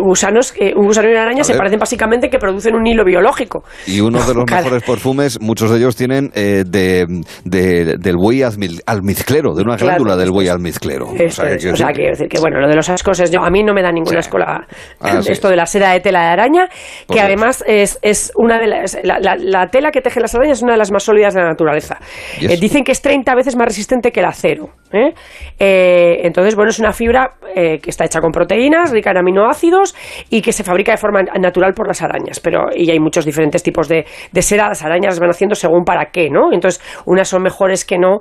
Gusanos, 0.00 0.54
un 0.76 0.86
gusano 0.86 1.08
y 1.08 1.12
una 1.12 1.22
araña 1.22 1.44
se 1.44 1.54
parecen 1.54 1.78
básicamente 1.78 2.28
que 2.28 2.38
producen 2.38 2.74
un 2.74 2.86
hilo 2.86 3.04
biológico. 3.04 3.64
Y 3.86 4.00
uno 4.00 4.22
de 4.24 4.34
los 4.34 4.44
mejores 4.50 4.82
perfumes, 4.82 5.40
muchos 5.40 5.70
de 5.70 5.78
ellos 5.78 5.96
tienen 5.96 6.30
eh, 6.34 6.64
de, 6.66 7.06
del 7.44 8.16
buey 8.16 8.42
almizclero, 8.42 9.54
de 9.54 9.62
una 9.62 9.76
glándula 9.76 10.16
del 10.16 10.30
buey 10.30 10.48
almizclero. 10.48 11.06
o 11.06 11.30
sea, 11.30 11.92
quiero 11.92 12.10
decir 12.10 12.28
que, 12.28 12.40
bueno, 12.40 12.60
lo 12.60 12.68
de 12.68 12.74
los 12.74 12.88
ascos 12.88 13.20
es, 13.20 13.30
yo, 13.30 13.42
a 13.42 13.50
mí 13.50 13.62
no 13.62 13.74
me 13.74 13.82
da 13.82 13.92
ninguna 13.92 14.20
escuela 14.20 14.66
ah, 15.00 15.20
esto 15.28 15.48
de 15.48 15.56
la 15.56 15.66
seda 15.66 15.92
de 15.92 16.00
tela 16.00 16.20
de 16.20 16.26
araña, 16.26 16.68
que 17.08 17.20
además 17.20 17.62
es, 17.66 17.98
es 18.02 18.32
una 18.40 18.58
de 18.58 18.66
las, 18.66 18.98
la, 19.02 19.66
tela 19.66 19.90
que 19.90 20.00
tejen 20.00 20.22
las 20.22 20.34
arañas 20.34 20.58
es 20.58 20.62
una 20.62 20.72
de 20.72 20.78
las 20.78 20.90
más 20.90 21.02
sólidas 21.02 21.34
de 21.34 21.42
la 21.42 21.48
naturaleza. 21.48 21.98
Eh, 22.40 22.56
dicen 22.58 22.84
que 22.84 22.92
es 22.92 23.02
30 23.02 23.34
veces 23.34 23.54
más 23.54 23.66
resistente 23.66 24.10
que 24.10 24.20
el 24.20 24.26
acero. 24.26 24.70
¿eh? 24.92 25.12
Eh, 25.58 26.20
entonces, 26.22 26.56
bueno, 26.56 26.70
es 26.70 26.78
una 26.78 26.92
fibra 26.92 27.32
que 27.54 27.90
está 27.90 28.04
hecha 28.04 28.20
con 28.20 28.32
proteínas, 28.32 28.92
rica 28.92 29.10
en 29.10 29.18
aminoácidos 29.18 29.94
y 30.30 30.40
que 30.40 30.52
se 30.52 30.64
fabrica 30.64 30.92
de 30.92 30.98
forma 30.98 31.22
natural 31.38 31.74
por 31.74 31.86
las 31.86 32.00
arañas. 32.00 32.40
Pero, 32.40 32.68
y 32.74 32.90
hay 32.90 32.98
muchos 32.98 33.26
diferentes 33.26 33.62
tipos 33.62 33.88
de, 33.88 34.06
de 34.32 34.42
seda, 34.42 34.68
las 34.68 34.82
arañas 34.82 35.18
van 35.18 35.30
haciendo 35.30 35.54
según 35.54 35.84
para 35.84 36.06
qué, 36.06 36.30
¿no? 36.30 36.52
Entonces, 36.52 36.82
unas 37.04 37.28
son 37.28 37.42
mejores 37.42 37.84
que 37.84 37.98
no, 37.98 38.20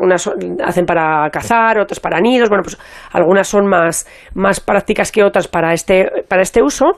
unas 0.00 0.30
hacen 0.64 0.86
para 0.86 1.28
cazar, 1.30 1.78
otras 1.78 1.98
para 1.98 2.20
nidos, 2.20 2.48
bueno, 2.48 2.62
pues 2.62 2.78
algunas 3.10 3.48
son 3.48 3.66
más, 3.66 4.06
más 4.34 4.60
prácticas 4.60 5.10
que 5.10 5.24
otras 5.24 5.48
para 5.48 5.72
este, 5.72 6.10
para 6.28 6.42
este 6.42 6.62
uso. 6.62 6.92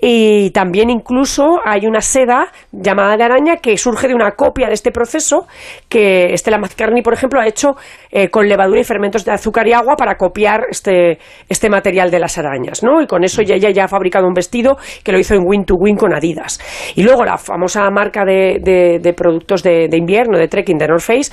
Y 0.00 0.50
también 0.50 0.90
incluso 0.90 1.60
hay 1.72 1.86
una 1.86 2.00
seda 2.00 2.52
llamada 2.70 3.16
de 3.16 3.24
araña 3.24 3.56
que 3.56 3.76
surge 3.76 4.08
de 4.08 4.14
una 4.14 4.32
copia 4.32 4.68
de 4.68 4.74
este 4.74 4.90
proceso 4.90 5.46
que 5.88 6.32
Estela 6.32 6.58
McCartney, 6.58 7.02
por 7.02 7.14
ejemplo, 7.14 7.40
ha 7.40 7.46
hecho 7.46 7.76
eh, 8.10 8.28
con 8.28 8.46
levadura 8.48 8.80
y 8.80 8.84
fermentos 8.84 9.24
de 9.24 9.32
azúcar 9.32 9.66
y 9.66 9.72
agua 9.72 9.96
para 9.96 10.16
copiar 10.16 10.66
este, 10.70 11.18
este 11.48 11.70
material 11.70 12.10
de 12.10 12.18
las 12.18 12.36
arañas, 12.38 12.82
¿no? 12.82 13.00
Y 13.00 13.06
con 13.06 13.24
eso 13.24 13.42
ella 13.42 13.70
ya 13.70 13.84
ha 13.84 13.88
fabricado 13.88 14.26
un 14.26 14.34
vestido 14.34 14.76
que 15.02 15.12
lo 15.12 15.18
hizo 15.18 15.34
en 15.34 15.42
Win 15.44 15.64
to 15.64 15.74
Win 15.76 15.96
con 15.96 16.14
Adidas. 16.14 16.60
Y 16.94 17.02
luego 17.02 17.24
la 17.24 17.38
famosa 17.38 17.88
marca 17.90 18.24
de, 18.24 18.58
de, 19.02 19.12
productos 19.14 19.62
de, 19.62 19.88
de, 19.88 19.96
invierno, 19.96 20.38
de 20.38 20.48
trekking, 20.48 20.78
de 20.78 20.88
North 20.88 21.02
Face, 21.02 21.32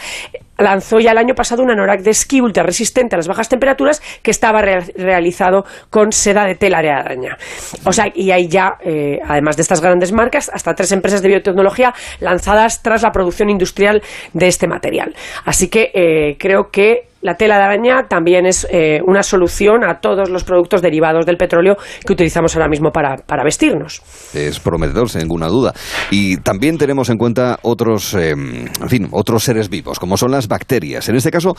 lanzó 0.59 0.99
ya 0.99 1.11
el 1.11 1.17
año 1.17 1.35
pasado 1.35 1.63
un 1.63 1.71
anorak 1.71 2.01
de 2.01 2.11
esquí 2.11 2.41
ultra 2.41 2.63
resistente 2.63 3.15
a 3.15 3.17
las 3.17 3.27
bajas 3.27 3.49
temperaturas 3.49 4.01
que 4.21 4.31
estaba 4.31 4.61
realizado 4.61 5.65
con 5.89 6.11
seda 6.11 6.45
de 6.45 6.55
tela 6.55 6.81
de 6.81 6.91
araña. 6.91 7.37
O 7.85 7.93
sea, 7.93 8.11
y 8.13 8.31
hay 8.31 8.47
ya, 8.47 8.77
eh, 8.83 9.19
además 9.25 9.55
de 9.55 9.63
estas 9.63 9.81
grandes 9.81 10.11
marcas, 10.11 10.49
hasta 10.53 10.75
tres 10.75 10.91
empresas 10.91 11.21
de 11.21 11.29
biotecnología 11.29 11.93
lanzadas 12.19 12.83
tras 12.83 13.01
la 13.01 13.11
producción 13.11 13.49
industrial 13.49 14.01
de 14.33 14.47
este 14.47 14.67
material. 14.67 15.15
Así 15.45 15.69
que 15.69 15.91
eh, 15.93 16.37
creo 16.39 16.69
que 16.71 17.08
la 17.21 17.35
tela 17.35 17.57
de 17.57 17.63
araña 17.63 18.07
también 18.07 18.45
es 18.45 18.67
eh, 18.69 18.99
una 19.05 19.23
solución 19.23 19.83
a 19.83 19.99
todos 19.99 20.29
los 20.29 20.43
productos 20.43 20.81
derivados 20.81 21.25
del 21.25 21.37
petróleo 21.37 21.75
que 22.05 22.13
utilizamos 22.13 22.55
ahora 22.55 22.67
mismo 22.67 22.91
para, 22.91 23.43
vestirnos. 23.43 24.01
Es 24.33 24.59
prometedor, 24.59 25.09
sin 25.09 25.21
ninguna 25.21 25.47
duda. 25.47 25.73
Y 26.11 26.37
también 26.37 26.77
tenemos 26.77 27.09
en 27.09 27.17
cuenta 27.17 27.59
otros, 27.61 28.13
en 28.13 28.69
fin, 28.87 29.07
otros 29.11 29.43
seres 29.43 29.69
vivos, 29.69 29.99
como 29.99 30.17
son 30.17 30.31
las 30.31 30.47
bacterias. 30.47 31.09
En 31.09 31.15
este 31.15 31.31
caso, 31.31 31.55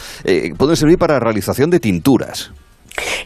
pueden 0.57 0.77
servir 0.77 0.99
para 0.99 1.19
realización 1.19 1.71
de 1.71 1.81
tinturas. 1.81 2.53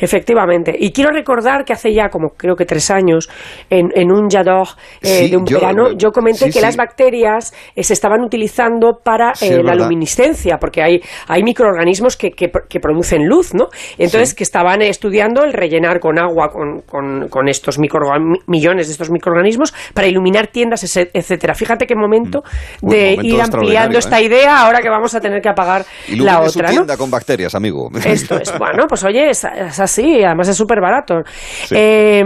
Efectivamente. 0.01 0.75
Y 0.79 0.93
quiero 0.93 1.11
recordar 1.11 1.65
que 1.65 1.73
hace 1.73 1.93
ya 1.93 2.09
como 2.09 2.31
creo 2.31 2.57
que 2.57 2.65
tres 2.65 2.91
años, 2.91 3.29
en, 3.71 3.91
en 3.95 4.11
un 4.11 4.29
Yador 4.29 4.69
eh, 5.01 5.29
de 5.29 5.37
un 5.37 5.45
verano, 5.45 5.93
yo 5.97 6.11
comenté 6.11 6.51
que 6.51 6.61
las 6.61 6.77
bacterias 6.77 7.53
eh, 7.75 7.83
se 7.83 7.93
estaban 7.93 8.23
utilizando 8.23 9.01
para 9.03 9.33
eh, 9.41 9.63
la 9.63 9.75
luminiscencia, 9.75 10.59
porque 10.59 10.83
hay, 10.83 11.01
hay 11.29 11.43
microorganismos 11.43 12.17
que, 12.17 12.31
que, 12.31 12.81
producen 12.81 13.27
luz, 13.27 13.55
¿no? 13.55 13.69
Entonces, 13.99 14.35
que 14.35 14.45
estaban 14.45 14.83
estudiando 14.83 15.43
el 15.45 15.53
rellenar 15.53 16.01
con 16.01 16.19
agua 16.19 16.51
con, 16.51 16.83
con, 17.29 17.49
estos 17.49 17.79
millones 17.79 18.87
de 18.87 18.93
estos 18.93 19.11
microorganismos 19.11 19.75
para 19.95 20.07
iluminar 20.07 20.49
tiendas, 20.49 20.97
etcétera. 20.97 21.55
Fíjate 21.55 21.87
qué 21.87 21.95
momento 21.95 22.43
mm. 22.83 22.89
de 22.89 23.19
ir 23.23 23.41
ampliando 23.41 23.99
esta 23.99 24.21
idea 24.21 24.61
ahora 24.61 24.81
que 24.81 24.89
vamos 24.89 25.15
a 25.15 25.21
tener 25.21 25.41
que 25.41 25.49
apagar 25.49 25.85
la 26.09 26.41
otra. 26.41 26.69
Su 26.69 26.75
tienda 26.75 26.97
con 26.97 27.11
bacterias, 27.11 27.55
amigo. 27.55 27.91
Esto 28.05 28.39
es, 28.39 28.53
bueno, 28.59 28.85
pues 28.89 29.05
oye, 29.05 29.31
es, 29.31 29.45
es 29.57 29.81
así, 29.81 30.23
además 30.23 30.49
es 30.49 30.57
súper 30.57 30.81
barato. 30.81 31.23
Eh, 31.71 32.25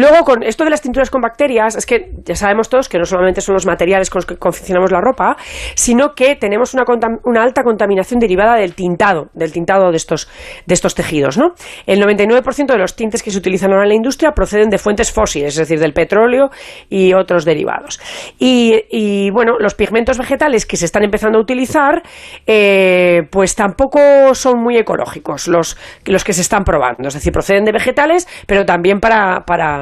luego, 0.00 0.24
con 0.24 0.42
esto 0.42 0.64
de 0.64 0.70
las 0.70 0.80
tinturas 0.80 1.10
con 1.10 1.20
bacterias, 1.20 1.76
es 1.76 1.86
que 1.86 2.12
ya 2.24 2.34
sabemos 2.34 2.68
todos 2.68 2.88
que 2.88 2.98
no 2.98 3.04
solamente 3.04 3.40
son 3.40 3.54
los 3.54 3.66
materiales 3.66 4.10
con 4.10 4.18
los 4.18 4.26
que 4.26 4.36
confeccionamos 4.36 4.90
la 4.90 5.00
ropa, 5.00 5.36
sino 5.74 6.14
que 6.14 6.36
tenemos 6.36 6.74
una, 6.74 6.84
una 7.24 7.42
alta 7.42 7.62
contaminación 7.62 8.20
derivada 8.20 8.56
del 8.56 8.74
tintado, 8.74 9.28
del 9.34 9.52
tintado 9.52 9.90
de 9.90 9.96
estos, 9.96 10.28
de 10.66 10.74
estos 10.74 10.94
tejidos. 10.94 11.36
¿no? 11.38 11.54
El 11.86 12.02
99% 12.02 12.66
de 12.66 12.78
los 12.78 12.96
tintes 12.96 13.22
que 13.22 13.30
se 13.30 13.38
utilizan 13.38 13.70
ahora 13.72 13.84
en 13.84 13.90
la 13.90 13.94
industria 13.94 14.32
proceden 14.32 14.70
de 14.70 14.78
fuentes 14.78 15.12
fósiles, 15.12 15.54
es 15.54 15.58
decir, 15.58 15.78
del 15.78 15.92
petróleo 15.92 16.50
y 16.88 17.12
otros 17.14 17.44
derivados. 17.44 18.00
Y, 18.38 19.30
bueno, 19.30 19.58
los 19.58 19.74
pigmentos 19.74 20.18
vegetales 20.18 20.66
que 20.66 20.76
se 20.76 20.84
están 20.84 21.04
empezando 21.04 21.38
a 21.38 21.42
utilizar, 21.42 22.02
eh, 22.46 23.26
pues 23.30 23.54
tampoco 23.54 24.34
son 24.34 24.62
muy 24.62 24.76
ecológicos 24.76 25.48
los, 25.48 25.76
los 26.04 26.24
que 26.24 26.32
se 26.32 26.40
están 26.42 26.64
probando. 26.64 27.08
Es 27.08 27.14
decir, 27.14 27.32
proceden 27.32 27.64
de 27.64 27.72
vegetales, 27.72 28.28
pero 28.46 28.64
también 28.64 29.00
para, 29.00 29.44
para, 29.44 29.81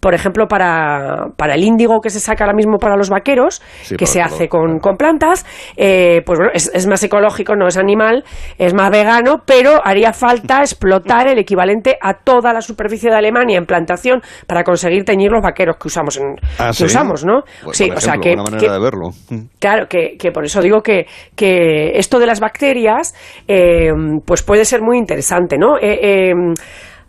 por 0.00 0.14
ejemplo, 0.14 0.46
para, 0.46 1.26
para, 1.36 1.54
el 1.54 1.64
índigo 1.64 2.00
que 2.00 2.10
se 2.10 2.20
saca 2.20 2.44
ahora 2.44 2.54
mismo 2.54 2.78
para 2.78 2.96
los 2.96 3.10
vaqueros, 3.10 3.60
que 3.96 4.06
se 4.06 4.20
hace 4.20 4.48
con, 4.48 4.78
con 4.78 4.96
plantas, 4.96 5.44
eh, 5.76 6.22
pues 6.24 6.38
bueno, 6.38 6.52
es, 6.54 6.70
es, 6.72 6.86
más 6.86 7.02
ecológico, 7.02 7.56
no 7.56 7.66
es 7.66 7.76
animal, 7.76 8.24
es 8.58 8.74
más 8.74 8.90
vegano, 8.90 9.42
pero 9.44 9.80
haría 9.84 10.12
falta 10.12 10.60
explotar 10.60 11.26
el 11.26 11.38
equivalente 11.38 11.98
a 12.00 12.14
toda 12.14 12.52
la 12.52 12.60
superficie 12.60 13.10
de 13.10 13.16
Alemania 13.16 13.58
en 13.58 13.66
plantación 13.66 14.22
para 14.46 14.62
conseguir 14.62 15.04
teñir 15.04 15.32
los 15.32 15.42
vaqueros 15.42 15.76
que 15.76 15.88
usamos, 15.88 16.16
en, 16.16 16.36
ah, 16.58 16.70
que 16.76 16.84
usamos 16.84 17.24
¿no? 17.24 17.42
sí, 17.72 17.90
o 17.90 18.00
sea 18.00 18.14
que, 18.18 18.36
de 18.36 18.78
verlo. 18.78 19.10
Claro, 19.58 19.88
que, 19.88 20.16
que, 20.18 20.30
por 20.30 20.44
eso 20.44 20.60
digo 20.60 20.80
que, 20.80 21.06
que 21.34 21.98
esto 21.98 22.18
de 22.18 22.26
las 22.26 22.40
bacterias, 22.40 23.14
eh, 23.48 23.90
pues 24.24 24.42
puede 24.42 24.64
ser 24.64 24.80
muy 24.82 24.96
interesante, 24.96 25.58
¿no? 25.58 25.76
Eh, 25.80 26.32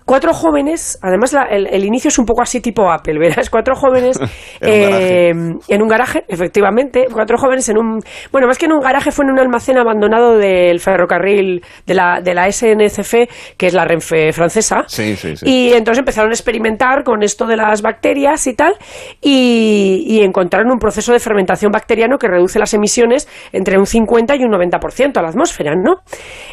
cuatro 0.09 0.33
jóvenes, 0.33 0.97
además 1.03 1.35
el, 1.51 1.85
inicio 1.85 2.07
es 2.07 2.17
un 2.17 2.25
poco 2.25 2.41
así 2.41 2.61
tipo 2.61 2.91
Apple, 2.91 3.19
verás, 3.19 3.47
cuatro 3.47 3.75
jóvenes 3.75 4.19
eh, 4.59 5.29
en, 5.29 5.81
un 5.83 5.87
garaje, 5.87 6.23
efectivamente, 6.27 7.05
cuatro 7.13 7.37
jóvenes 7.37 7.69
en 7.69 7.77
un, 7.77 7.99
bueno, 8.31 8.47
más 8.47 8.57
que 8.57 8.65
en 8.65 8.71
un 8.71 8.79
garaje 8.79 9.11
fue 9.11 9.25
en 9.25 9.33
un 9.33 9.39
almacén 9.39 9.77
abandonado 9.77 10.35
del 10.35 10.79
ferrocarril 10.79 11.63
de 11.85 11.93
la, 11.93 12.21
de 12.23 12.33
la 12.33 12.51
SNCF, 12.51 13.13
que 13.55 13.67
es 13.67 13.73
la 13.75 13.85
Renfe 13.85 14.33
francesa, 14.33 14.83
sí, 14.87 15.15
sí, 15.15 15.35
sí. 15.35 15.45
y 15.47 15.73
entonces 15.73 15.99
empezaron 15.99 16.31
a 16.31 16.33
experimentar 16.33 17.03
con 17.03 17.21
esto 17.21 17.45
de 17.45 17.57
las 17.57 17.83
bacterias 17.83 18.47
y 18.47 18.55
tal, 18.55 18.73
y, 19.21 20.21
encontraron 20.23 20.71
un 20.71 20.79
proceso 20.79 21.13
de 21.13 21.19
fermentación 21.19 21.71
bacteriano 21.71 22.17
que 22.17 22.27
reduce 22.27 22.57
las 22.57 22.73
emisiones 22.73 23.27
entre 23.51 23.77
un 23.77 23.85
50 23.85 24.35
y 24.37 24.43
un 24.43 24.51
90% 24.51 25.17
a 25.17 25.21
la 25.21 25.29
atmósfera, 25.29 25.75
¿no? 25.75 25.97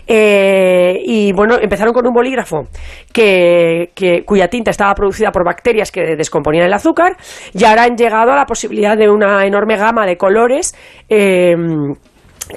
Eh, 0.07 1.01
y 1.05 1.33
bueno, 1.33 1.57
empezaron 1.61 1.95
con 1.95 2.07
un 2.07 2.13
bolígrafo 2.13 2.69
que 3.13 3.46
cuya 4.25 4.49
tinta 4.49 4.71
estaba 4.71 4.95
producida 4.95 5.31
por 5.31 5.45
bacterias 5.45 5.91
que 5.91 6.17
descomponían 6.17 6.67
el 6.67 6.73
azúcar, 6.73 7.17
y 7.53 7.65
ahora 7.65 7.85
han 7.85 7.97
llegado 7.97 8.33
a 8.33 8.37
la 8.37 8.45
posibilidad 8.45 8.97
de 8.97 9.09
una 9.09 9.45
enorme 9.47 9.77
gama 9.77 10.07
de 10.07 10.17
colores. 10.17 10.75
Em, 11.09 11.95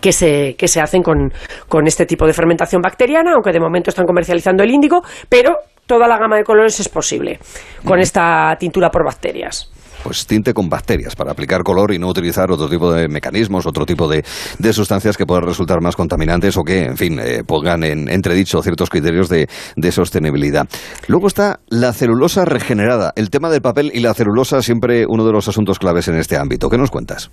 que 0.01 0.11
se, 0.11 0.55
que 0.55 0.67
se 0.67 0.79
hacen 0.79 1.01
con, 1.01 1.33
con 1.67 1.87
este 1.87 2.05
tipo 2.05 2.27
de 2.27 2.33
fermentación 2.33 2.79
bacteriana, 2.79 3.33
aunque 3.33 3.51
de 3.51 3.59
momento 3.59 3.89
están 3.89 4.05
comercializando 4.05 4.61
el 4.61 4.69
índigo, 4.69 5.01
pero 5.27 5.57
toda 5.87 6.07
la 6.07 6.19
gama 6.19 6.37
de 6.37 6.43
colores 6.43 6.79
es 6.79 6.89
posible 6.89 7.39
con 7.83 7.99
esta 7.99 8.55
tintura 8.59 8.91
por 8.91 9.03
bacterias 9.03 9.71
pues 10.03 10.25
tinte 10.25 10.53
con 10.53 10.69
bacterias 10.69 11.15
para 11.15 11.31
aplicar 11.31 11.63
color 11.63 11.93
y 11.93 11.99
no 11.99 12.07
utilizar 12.07 12.51
otro 12.51 12.69
tipo 12.69 12.91
de 12.91 13.07
mecanismos, 13.07 13.65
otro 13.65 13.85
tipo 13.85 14.07
de, 14.07 14.23
de 14.57 14.73
sustancias 14.73 15.17
que 15.17 15.25
puedan 15.25 15.45
resultar 15.45 15.81
más 15.81 15.95
contaminantes 15.95 16.57
o 16.57 16.63
que, 16.63 16.85
en 16.85 16.97
fin, 16.97 17.19
eh, 17.19 17.43
pongan 17.45 17.83
en 17.83 18.09
entredicho 18.09 18.61
ciertos 18.61 18.89
criterios 18.89 19.29
de, 19.29 19.47
de, 19.75 19.91
sostenibilidad. 19.91 20.67
Luego 21.07 21.27
está 21.27 21.59
la 21.67 21.93
celulosa 21.93 22.45
regenerada. 22.45 23.11
El 23.15 23.29
tema 23.29 23.49
del 23.49 23.61
papel 23.61 23.91
y 23.93 23.99
la 23.99 24.13
celulosa 24.13 24.61
siempre 24.61 25.05
uno 25.07 25.25
de 25.25 25.31
los 25.31 25.47
asuntos 25.47 25.79
claves 25.79 26.07
en 26.07 26.15
este 26.15 26.37
ámbito. 26.37 26.69
¿Qué 26.69 26.77
nos 26.77 26.91
cuentas? 26.91 27.29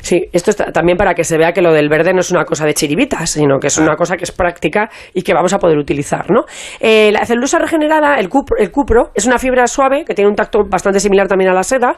Sí, 0.00 0.26
esto 0.32 0.50
está 0.50 0.72
también 0.72 0.96
para 0.96 1.14
que 1.14 1.24
se 1.24 1.38
vea 1.38 1.52
que 1.52 1.62
lo 1.62 1.72
del 1.72 1.88
verde 1.88 2.12
no 2.12 2.20
es 2.20 2.30
una 2.30 2.44
cosa 2.44 2.66
de 2.66 2.74
chiribitas, 2.74 3.30
sino 3.30 3.58
que 3.58 3.68
es 3.68 3.78
una 3.78 3.96
cosa 3.96 4.16
que 4.16 4.24
es 4.24 4.32
práctica 4.32 4.90
y 5.14 5.22
que 5.22 5.34
vamos 5.34 5.52
a 5.52 5.58
poder 5.58 5.78
utilizar, 5.78 6.30
¿no? 6.30 6.44
Eh, 6.80 7.10
la 7.12 7.24
celulosa 7.24 7.58
regenerada, 7.58 8.16
el 8.16 8.28
el 8.58 8.70
cupro, 8.70 9.10
es 9.14 9.26
una 9.26 9.38
fibra 9.38 9.66
suave 9.66 10.04
que 10.04 10.14
tiene 10.14 10.30
un 10.30 10.36
tacto 10.36 10.60
bastante 10.68 11.00
similar 11.00 11.28
también 11.28 11.50
a 11.50 11.54
la 11.54 11.62
seda 11.62 11.96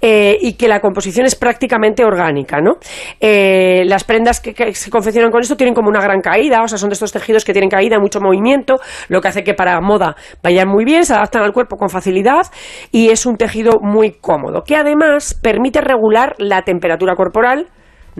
eh, 0.00 0.38
y 0.40 0.54
que 0.54 0.68
la 0.68 0.80
composición 0.80 1.26
es 1.26 1.34
prácticamente 1.34 2.04
orgánica. 2.04 2.60
¿no? 2.60 2.76
Eh, 3.20 3.82
las 3.86 4.04
prendas 4.04 4.40
que, 4.40 4.74
se 4.74 4.90
confeccionan 4.90 5.30
con 5.30 5.40
esto 5.40 5.56
tienen 5.56 5.74
como 5.74 5.88
una 5.88 6.00
gran 6.00 6.20
caída, 6.20 6.62
o 6.62 6.68
sea, 6.68 6.78
son 6.78 6.88
de 6.88 6.94
estos 6.94 7.12
tejidos 7.12 7.44
que 7.44 7.52
tienen 7.52 7.70
caída, 7.70 7.98
mucho 7.98 8.20
movimiento, 8.20 8.80
lo 9.08 9.20
que 9.20 9.28
hace 9.28 9.44
que 9.44 9.54
para 9.54 9.80
moda 9.80 10.16
vayan 10.42 10.68
muy 10.68 10.84
bien, 10.84 11.04
se 11.04 11.14
adaptan 11.14 11.42
al 11.42 11.52
cuerpo 11.52 11.76
con 11.76 11.88
facilidad 11.88 12.46
y 12.92 13.10
es 13.10 13.26
un 13.26 13.36
tejido 13.36 13.78
muy 13.80 14.12
cómodo, 14.12 14.62
que 14.62 14.76
además 14.76 15.38
permite 15.40 15.80
regular 15.80 16.34
la 16.38 16.62
temperatura 16.62 17.14
corporal 17.14 17.68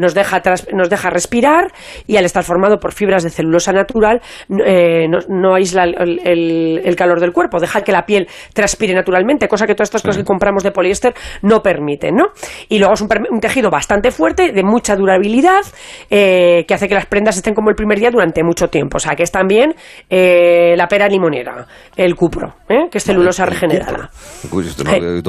nos 0.00 0.14
deja, 0.14 0.42
nos 0.73 0.88
deja 0.88 1.11
respirar 1.11 1.73
y 2.07 2.16
al 2.16 2.25
estar 2.25 2.42
formado 2.42 2.78
por 2.78 2.92
fibras 2.92 3.23
de 3.23 3.30
celulosa 3.30 3.73
natural 3.73 4.21
eh, 4.64 5.07
no, 5.28 5.54
aísla 5.54 5.85
el, 5.85 6.95
calor 6.97 7.21
del 7.21 7.33
cuerpo, 7.33 7.61
deja 7.61 7.83
que 7.83 7.92
la 7.92 8.04
piel 8.04 8.28
transpire 8.52 8.95
naturalmente, 8.95 9.49
cosa 9.49 9.66
que 9.66 9.75
todas 9.75 9.88
estas 9.88 10.02
cosas 10.02 10.19
que 10.19 10.25
compramos 10.25 10.62
de 10.62 10.71
poliéster 10.71 11.14
no 11.42 11.62
permiten, 11.62 12.16
¿no? 12.16 12.26
Y 12.69 12.78
luego 12.78 12.95
es 12.95 13.00
un, 13.00 13.09
tejido 13.40 13.71
bastante 13.71 14.11
fuerte, 14.11 14.52
de 14.52 14.62
mucha 14.62 14.97
durabilidad, 14.97 15.62
eh, 16.11 16.64
que 16.66 16.75
hace 16.75 16.88
que 16.88 16.95
las 16.95 17.07
prendas 17.07 17.37
estén 17.37 17.54
como 17.54 17.71
el 17.71 17.76
primer 17.76 17.99
día 17.99 18.11
durante 18.11 18.42
mucho 18.42 18.69
tiempo. 18.69 18.97
O 18.97 19.00
sea, 19.00 19.14
que 19.14 19.23
es 19.23 19.30
también 19.30 19.75
eh, 20.09 20.75
la 20.76 20.88
pera 20.88 21.09
limonera, 21.09 21.66
el 21.97 22.14
cupro, 22.14 22.54
que 22.69 22.99
es 22.99 23.04
celulosa 23.04 23.47
regenerada. 23.47 24.11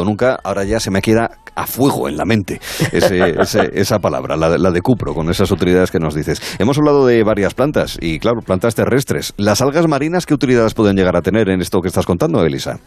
nunca, 0.03 0.39
ahora 0.43 0.63
ya 0.63 0.79
se 0.79 0.91
me 0.91 1.01
queda 1.01 1.29
a 1.55 1.67
fuego 1.67 2.07
en 2.07 2.17
la 2.17 2.25
mente 2.25 2.59
esa 2.91 3.99
palabra, 3.99 4.35
la, 4.37 4.60
la, 4.61 4.71
de 4.71 4.81
cupro, 4.81 5.13
con 5.13 5.29
esas 5.29 5.51
utilidades 5.51 5.91
que 5.91 5.99
nos 5.99 6.15
dices. 6.15 6.41
Hemos 6.59 6.77
hablado 6.77 7.05
de 7.05 7.23
varias 7.23 7.53
plantas 7.53 7.97
y, 8.01 8.19
claro, 8.19 8.41
plantas 8.41 8.75
terrestres. 8.75 9.33
¿Las 9.37 9.61
algas 9.61 9.87
marinas 9.87 10.25
qué 10.25 10.33
utilidades 10.33 10.73
pueden 10.73 10.95
llegar 10.95 11.15
a 11.15 11.21
tener 11.21 11.49
en 11.49 11.61
esto 11.61 11.81
que 11.81 11.87
estás 11.87 12.05
contando, 12.05 12.43
Elisa? 12.45 12.79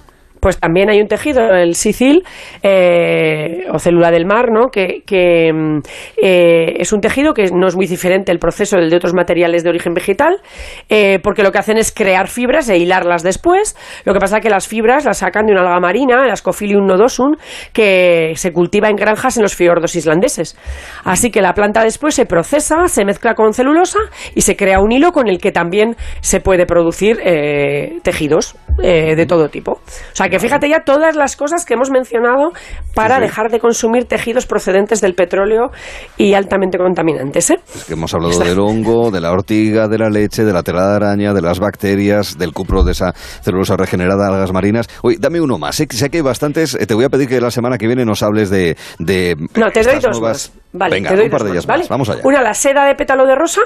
Pues 0.44 0.60
también 0.60 0.90
hay 0.90 1.00
un 1.00 1.08
tejido, 1.08 1.54
el 1.54 1.74
sicil 1.74 2.22
eh, 2.62 3.64
o 3.72 3.78
célula 3.78 4.10
del 4.10 4.26
mar, 4.26 4.50
¿no? 4.52 4.68
que, 4.70 5.50
mm, 5.50 5.78
eh, 6.22 6.74
es 6.80 6.92
un 6.92 7.00
tejido 7.00 7.32
que 7.32 7.46
no 7.50 7.66
es 7.66 7.74
muy 7.74 7.86
diferente 7.86 8.30
el 8.30 8.38
proceso 8.38 8.76
del 8.76 8.90
de 8.90 8.96
otros 8.96 9.14
materiales 9.14 9.64
de 9.64 9.70
origen 9.70 9.94
vegetal, 9.94 10.36
eh, 10.90 11.18
porque 11.22 11.42
lo 11.42 11.50
que 11.50 11.56
hacen 11.56 11.78
es 11.78 11.92
crear 11.92 12.28
fibras 12.28 12.68
e 12.68 12.76
hilarlas 12.76 13.22
después. 13.22 13.74
Lo 14.04 14.12
que 14.12 14.20
pasa 14.20 14.36
es 14.36 14.42
que 14.42 14.50
las 14.50 14.68
fibras 14.68 15.06
las 15.06 15.16
sacan 15.16 15.46
de 15.46 15.52
una 15.52 15.62
alga 15.62 15.80
marina, 15.80 16.22
el 16.26 16.30
Ascophilium 16.30 16.84
nodosum, 16.84 17.36
que 17.72 18.34
se 18.36 18.52
cultiva 18.52 18.90
en 18.90 18.96
granjas 18.96 19.38
en 19.38 19.44
los 19.44 19.54
fiordos 19.54 19.96
islandeses. 19.96 20.58
Así 21.04 21.30
que 21.30 21.40
la 21.40 21.54
planta 21.54 21.82
después 21.82 22.14
se 22.14 22.26
procesa, 22.26 22.86
se 22.88 23.06
mezcla 23.06 23.32
con 23.34 23.54
celulosa 23.54 24.00
y 24.34 24.42
se 24.42 24.56
crea 24.56 24.80
un 24.80 24.92
hilo 24.92 25.12
con 25.12 25.26
el 25.26 25.38
que 25.38 25.52
también 25.52 25.96
se 26.20 26.40
puede 26.40 26.66
producir 26.66 27.16
tejidos 28.02 28.56
de 28.76 29.24
todo 29.26 29.48
tipo. 29.48 29.72
O 29.72 30.16
sea 30.16 30.28
que 30.28 30.33
fíjate 30.38 30.68
ya 30.68 30.80
todas 30.84 31.16
las 31.16 31.36
cosas 31.36 31.64
que 31.64 31.74
hemos 31.74 31.90
mencionado 31.90 32.52
para 32.94 33.20
dejar 33.20 33.50
de 33.50 33.60
consumir 33.60 34.06
tejidos 34.06 34.46
procedentes 34.46 35.00
del 35.00 35.14
petróleo 35.14 35.70
y 36.16 36.34
altamente 36.34 36.78
contaminantes. 36.78 37.50
¿eh? 37.50 37.60
Es 37.74 37.84
que 37.84 37.94
hemos 37.94 38.12
hablado 38.14 38.38
del 38.38 38.58
hongo, 38.58 39.10
de 39.10 39.20
la 39.20 39.32
ortiga, 39.32 39.88
de 39.88 39.98
la 39.98 40.08
leche, 40.08 40.44
de 40.44 40.52
la 40.52 40.62
tela 40.62 40.88
de 40.88 40.96
araña, 40.96 41.32
de 41.32 41.42
las 41.42 41.58
bacterias, 41.58 42.38
del 42.38 42.52
cupro 42.52 42.82
de 42.84 42.92
esa 42.92 43.12
celulosa 43.14 43.76
regenerada, 43.76 44.28
algas 44.28 44.52
marinas. 44.52 44.88
Oye, 45.02 45.16
dame 45.18 45.40
uno 45.40 45.58
más. 45.58 45.76
Sé, 45.76 45.86
que 45.86 46.16
hay 46.16 46.22
bastantes. 46.22 46.74
Eh, 46.74 46.86
te 46.86 46.94
voy 46.94 47.04
a 47.04 47.08
pedir 47.08 47.28
que 47.28 47.40
la 47.40 47.50
semana 47.50 47.78
que 47.78 47.86
viene 47.86 48.04
nos 48.04 48.22
hables 48.22 48.50
de. 48.50 48.76
de 48.98 49.36
no, 49.56 49.70
te 49.70 49.82
doy 49.82 49.98
dos 50.00 50.20
más. 50.20 50.52
Vale, 50.72 50.96
Venga, 50.96 51.12
un 51.12 51.30
par 51.30 51.44
de 51.44 51.50
ellas 51.50 51.66
más. 51.66 51.88
Vamos 51.88 52.08
allá. 52.08 52.20
Una, 52.24 52.42
la 52.42 52.54
seda 52.54 52.84
de 52.84 52.94
pétalo 52.94 53.26
de 53.26 53.34
rosa. 53.34 53.60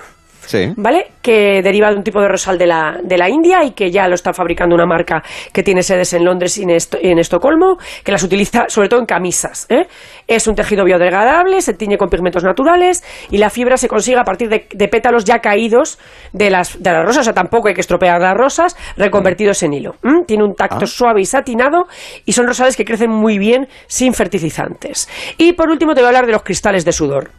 ¿Vale? 0.77 1.13
Que 1.23 1.63
deriva 1.63 1.91
de 1.91 1.97
un 1.97 2.03
tipo 2.03 2.21
de 2.21 2.29
rosal 2.29 2.59
de 2.59 2.67
la, 2.67 2.99
de 3.03 3.19
la 3.19 3.29
India 3.29 3.65
y 3.65 3.73
que 3.73 3.91
ya 3.91 4.09
lo 4.09 4.15
está 4.15 4.33
fabricando 4.33 4.75
una 4.75 4.87
marca 4.87 5.23
que 5.53 5.63
tiene 5.63 5.83
sedes 5.83 6.13
en 6.15 6.25
Londres 6.25 6.59
y 6.59 6.63
en, 6.63 7.19
Estocolmo, 7.19 7.77
que 8.05 8.13
las 8.13 8.23
utiliza 8.23 8.67
sobre 8.69 8.89
todo 8.89 9.01
en 9.01 9.07
camisas. 9.07 9.67
¿eh? 9.69 9.87
Es 10.27 10.47
un 10.47 10.55
tejido 10.55 10.85
biodegradable, 10.85 11.61
se 11.61 11.75
tiñe 11.75 11.97
con 11.97 12.09
pigmentos 12.09 12.45
naturales 12.45 13.03
y 13.31 13.39
la 13.39 13.51
fibra 13.51 13.77
se 13.77 13.89
consigue 13.89 14.19
a 14.19 14.25
partir 14.25 14.49
de, 14.49 14.89
pétalos 14.89 15.25
ya 15.25 15.41
caídos 15.41 15.99
de 16.33 16.51
las, 16.51 16.83
de 16.83 16.93
las 16.93 17.05
rosas, 17.05 17.21
o 17.21 17.25
sea, 17.25 17.35
tampoco 17.35 17.69
hay 17.69 17.75
que 17.75 17.81
estropear 17.81 18.21
las 18.21 18.37
rosas, 18.37 18.77
reconvertidos 18.97 19.63
en 19.63 19.73
hilo. 19.75 19.97
Tiene 20.27 20.45
un 20.45 20.55
tacto 20.55 20.85
ah. 20.85 20.87
suave 20.87 21.21
y 21.21 21.25
satinado 21.25 21.85
y 22.25 22.33
son 22.33 22.47
rosales 22.47 22.77
que 22.77 22.85
crecen 22.85 23.11
muy 23.11 23.39
bien 23.39 23.69
sin 23.87 24.15
fertilizantes. 24.15 25.09
Y 25.37 25.53
por 25.53 25.71
último 25.71 25.95
te 25.95 26.01
voy 26.01 26.07
a 26.07 26.09
hablar 26.09 26.27
de 26.27 26.33
los 26.33 26.43
cristales 26.43 26.85
de 26.85 26.93
sudor. 26.93 27.38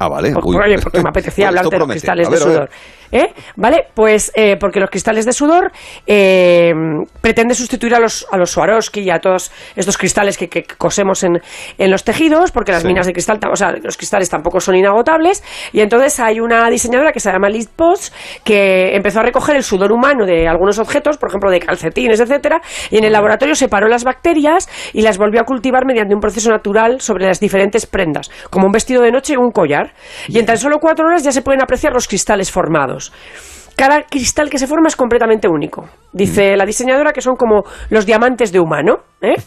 Ah, 0.00 0.08
vale. 0.08 0.32
Oye, 0.34 0.78
porque 0.78 1.02
me 1.02 1.10
apetecía 1.10 1.48
hablar 1.48 1.68
de 1.68 1.78
los 1.78 1.88
cristales 1.88 2.30
de 2.30 2.36
sudor. 2.38 2.70
¿Eh? 3.12 3.34
¿Vale? 3.56 3.86
Pues 3.94 4.30
eh, 4.34 4.56
porque 4.58 4.78
los 4.78 4.88
cristales 4.88 5.26
de 5.26 5.32
sudor 5.32 5.72
eh, 6.06 6.72
pretende 7.20 7.54
sustituir 7.54 7.94
a 7.94 7.98
los, 7.98 8.26
a 8.30 8.36
los 8.36 8.50
Swarovski 8.50 9.00
y 9.00 9.10
a 9.10 9.18
todos 9.18 9.50
estos 9.74 9.98
cristales 9.98 10.38
que, 10.38 10.48
cosemos 10.78 11.24
en, 11.24 11.40
en, 11.78 11.90
los 11.90 12.04
tejidos, 12.04 12.52
porque 12.52 12.70
las 12.70 12.84
minas 12.84 13.06
de 13.06 13.12
cristal, 13.12 13.40
o 13.50 13.56
sea, 13.56 13.72
los 13.72 13.96
cristales 13.96 14.30
tampoco 14.30 14.60
son 14.60 14.76
inagotables. 14.76 15.42
Y 15.72 15.80
entonces 15.80 16.20
hay 16.20 16.40
una 16.40 16.68
diseñadora 16.70 17.12
que 17.12 17.20
se 17.20 17.32
llama 17.32 17.48
Liz 17.48 17.68
Potts 17.68 18.12
que 18.44 18.94
empezó 18.94 19.20
a 19.20 19.22
recoger 19.22 19.56
el 19.56 19.64
sudor 19.64 19.92
humano 19.92 20.24
de 20.24 20.46
algunos 20.46 20.78
objetos, 20.78 21.18
por 21.18 21.30
ejemplo, 21.30 21.50
de 21.50 21.60
calcetines, 21.60 22.20
etcétera, 22.20 22.60
y 22.90 22.98
en 22.98 23.04
el 23.04 23.12
laboratorio 23.12 23.54
separó 23.54 23.88
las 23.88 24.04
bacterias 24.04 24.68
y 24.92 25.02
las 25.02 25.18
volvió 25.18 25.40
a 25.40 25.44
cultivar 25.44 25.84
mediante 25.84 26.14
un 26.14 26.20
proceso 26.20 26.50
natural 26.50 27.00
sobre 27.00 27.26
las 27.26 27.40
diferentes 27.40 27.86
prendas, 27.86 28.30
como 28.50 28.66
un 28.66 28.72
vestido 28.72 29.02
de 29.02 29.10
noche 29.10 29.34
y 29.34 29.36
un 29.36 29.50
collar. 29.50 29.94
Y 30.28 30.38
en 30.38 30.46
tan 30.46 30.58
solo 30.58 30.78
cuatro 30.78 31.06
horas 31.06 31.24
ya 31.24 31.32
se 31.32 31.42
pueden 31.42 31.62
apreciar 31.62 31.92
los 31.92 32.06
cristales 32.06 32.50
formados 32.50 32.99
nosotros. 33.08 33.59
Cada 33.80 34.02
cristal 34.02 34.50
que 34.50 34.58
se 34.58 34.66
forma 34.66 34.88
es 34.88 34.96
completamente 34.96 35.48
único. 35.48 35.88
Dice 36.12 36.52
mm. 36.52 36.58
la 36.58 36.66
diseñadora 36.66 37.12
que 37.12 37.22
son 37.22 37.34
como 37.34 37.62
los 37.88 38.04
diamantes 38.04 38.52
de 38.52 38.60
humano. 38.60 38.98
¿eh? 39.22 39.36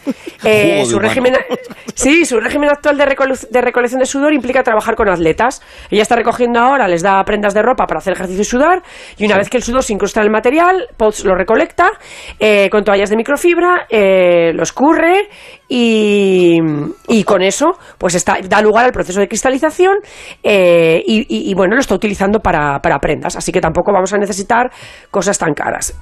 Eh, 0.46 0.84
su 0.86 1.00
régimen, 1.00 1.34
sí, 1.96 2.26
su 2.26 2.38
régimen 2.38 2.70
actual 2.70 2.98
de, 2.98 3.06
recolección 3.62 4.00
de 4.00 4.06
sudor 4.06 4.34
implica 4.34 4.62
trabajar 4.62 4.96
con 4.96 5.08
atletas. 5.08 5.62
Ella 5.90 6.02
está 6.02 6.18
recogiendo 6.18 6.60
ahora, 6.60 6.86
les 6.90 7.02
da 7.02 7.24
prendas 7.24 7.54
de 7.54 7.62
ropa 7.62 7.86
para 7.86 8.00
hacer 8.00 8.12
ejercicio 8.12 8.42
y 8.42 8.46
sudar, 8.46 8.84
y 9.18 9.26
una 9.26 9.38
vez 9.38 9.50
que 9.50 9.56
el 9.56 9.64
sudor 9.64 9.84
se 9.84 9.94
incrusta 9.94 10.20
en 10.20 10.26
el 10.26 10.32
material, 10.32 10.90
Potts 10.98 11.24
lo 11.24 11.34
recolecta 11.36 11.92
eh, 12.40 12.68
con 12.70 12.84
toallas 12.84 13.10
de 13.10 13.16
microfibra, 13.16 13.88
lo 13.90 14.64
escurre 14.64 15.30
y, 15.70 17.24
con 17.26 17.42
eso 17.42 17.72
pues 17.98 18.16
está, 18.16 18.40
da 18.44 18.62
lugar 18.62 18.84
al 18.84 18.92
proceso 18.92 19.22
de 19.22 19.30
cristalización 19.30 19.96
y, 20.44 21.54
bueno, 21.56 21.76
lo 21.76 21.80
está 21.80 21.96
utilizando 21.96 22.40
para, 22.40 22.80
para 22.80 23.00
prendas. 23.00 23.38
Así 23.38 23.54
que 23.54 23.62
tampoco 23.62 23.94
vamos 23.94 24.12
a 24.12 24.18
necesitar 24.24 24.72
cosas 25.12 25.38
tan 25.38 25.54
caras. 25.54 25.94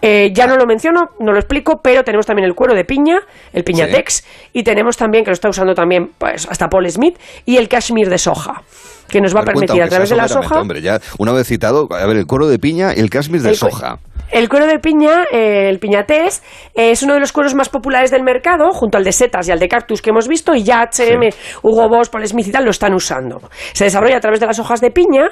Eh, 0.00 0.30
ya 0.32 0.46
no 0.46 0.56
lo 0.56 0.64
menciono, 0.66 1.10
no 1.18 1.32
lo 1.32 1.38
explico, 1.38 1.80
pero 1.82 2.04
tenemos 2.04 2.24
también 2.24 2.46
el 2.46 2.54
cuero 2.54 2.74
de 2.74 2.84
piña, 2.84 3.18
el 3.52 3.64
piñatex, 3.64 4.24
y 4.52 4.62
tenemos 4.62 4.96
también, 4.96 5.24
que 5.24 5.30
lo 5.30 5.34
está 5.34 5.48
usando 5.48 5.74
también 5.74 6.10
pues, 6.18 6.46
hasta 6.48 6.68
Paul 6.68 6.88
Smith, 6.88 7.18
y 7.44 7.56
el 7.56 7.68
cashmere 7.68 8.08
de 8.08 8.18
soja, 8.18 8.62
que 9.08 9.20
nos 9.20 9.34
va 9.34 9.40
a, 9.40 9.44
permitir 9.44 9.82
a 9.82 9.88
través 9.88 10.10
de 10.10 10.16
la 10.16 10.28
soja... 10.28 10.60
Hombre, 10.60 10.82
ya 10.82 11.00
una 11.18 11.32
vez 11.32 11.48
citado, 11.48 11.88
a 11.90 12.06
ver, 12.06 12.16
el 12.16 12.26
cuero 12.26 12.46
de 12.46 12.60
piña 12.60 12.92
y 12.96 13.00
el 13.00 13.10
cashmere 13.10 13.42
de 13.42 13.54
soja. 13.56 13.98
El 14.30 14.50
cuero 14.50 14.66
de 14.66 14.78
piña, 14.78 15.24
eh, 15.32 15.70
el 15.70 15.78
piñatés, 15.78 16.42
es 16.74 17.02
uno 17.02 17.14
de 17.14 17.20
los 17.20 17.32
cueros 17.32 17.54
más 17.54 17.70
populares 17.70 18.10
del 18.10 18.22
mercado, 18.22 18.70
junto 18.72 18.98
al 18.98 19.04
de 19.04 19.12
setas 19.12 19.48
y 19.48 19.52
al 19.52 19.58
de 19.58 19.68
cactus 19.68 20.02
que 20.02 20.10
hemos 20.10 20.28
visto, 20.28 20.54
y 20.54 20.64
ya 20.64 20.82
H&M, 20.82 21.30
Hugo 21.62 21.88
Boss, 21.88 22.10
Paul 22.10 22.26
Smith 22.26 22.46
y 22.46 22.52
tal 22.52 22.64
lo 22.64 22.70
están 22.70 22.92
usando. 22.92 23.40
Se 23.72 23.84
desarrolla 23.84 24.18
a 24.18 24.20
través 24.20 24.38
de 24.38 24.46
las 24.46 24.58
hojas 24.58 24.82
de 24.82 24.90
piña 24.90 25.30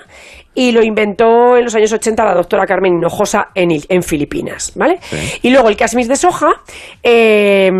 y 0.57 0.73
lo 0.73 0.83
inventó 0.83 1.57
en 1.57 1.64
los 1.64 1.75
años 1.75 1.92
80 1.92 2.25
la 2.25 2.35
doctora 2.35 2.64
Carmen 2.64 2.95
Hinojosa 2.95 3.49
en, 3.55 3.69
en 3.88 4.03
Filipinas, 4.03 4.73
¿vale? 4.75 4.99
Y 5.42 5.51
luego 5.51 5.69
el 5.69 5.77
cashmere 5.77 6.09
de 6.09 6.16
soja, 6.16 6.49
eh, 7.03 7.71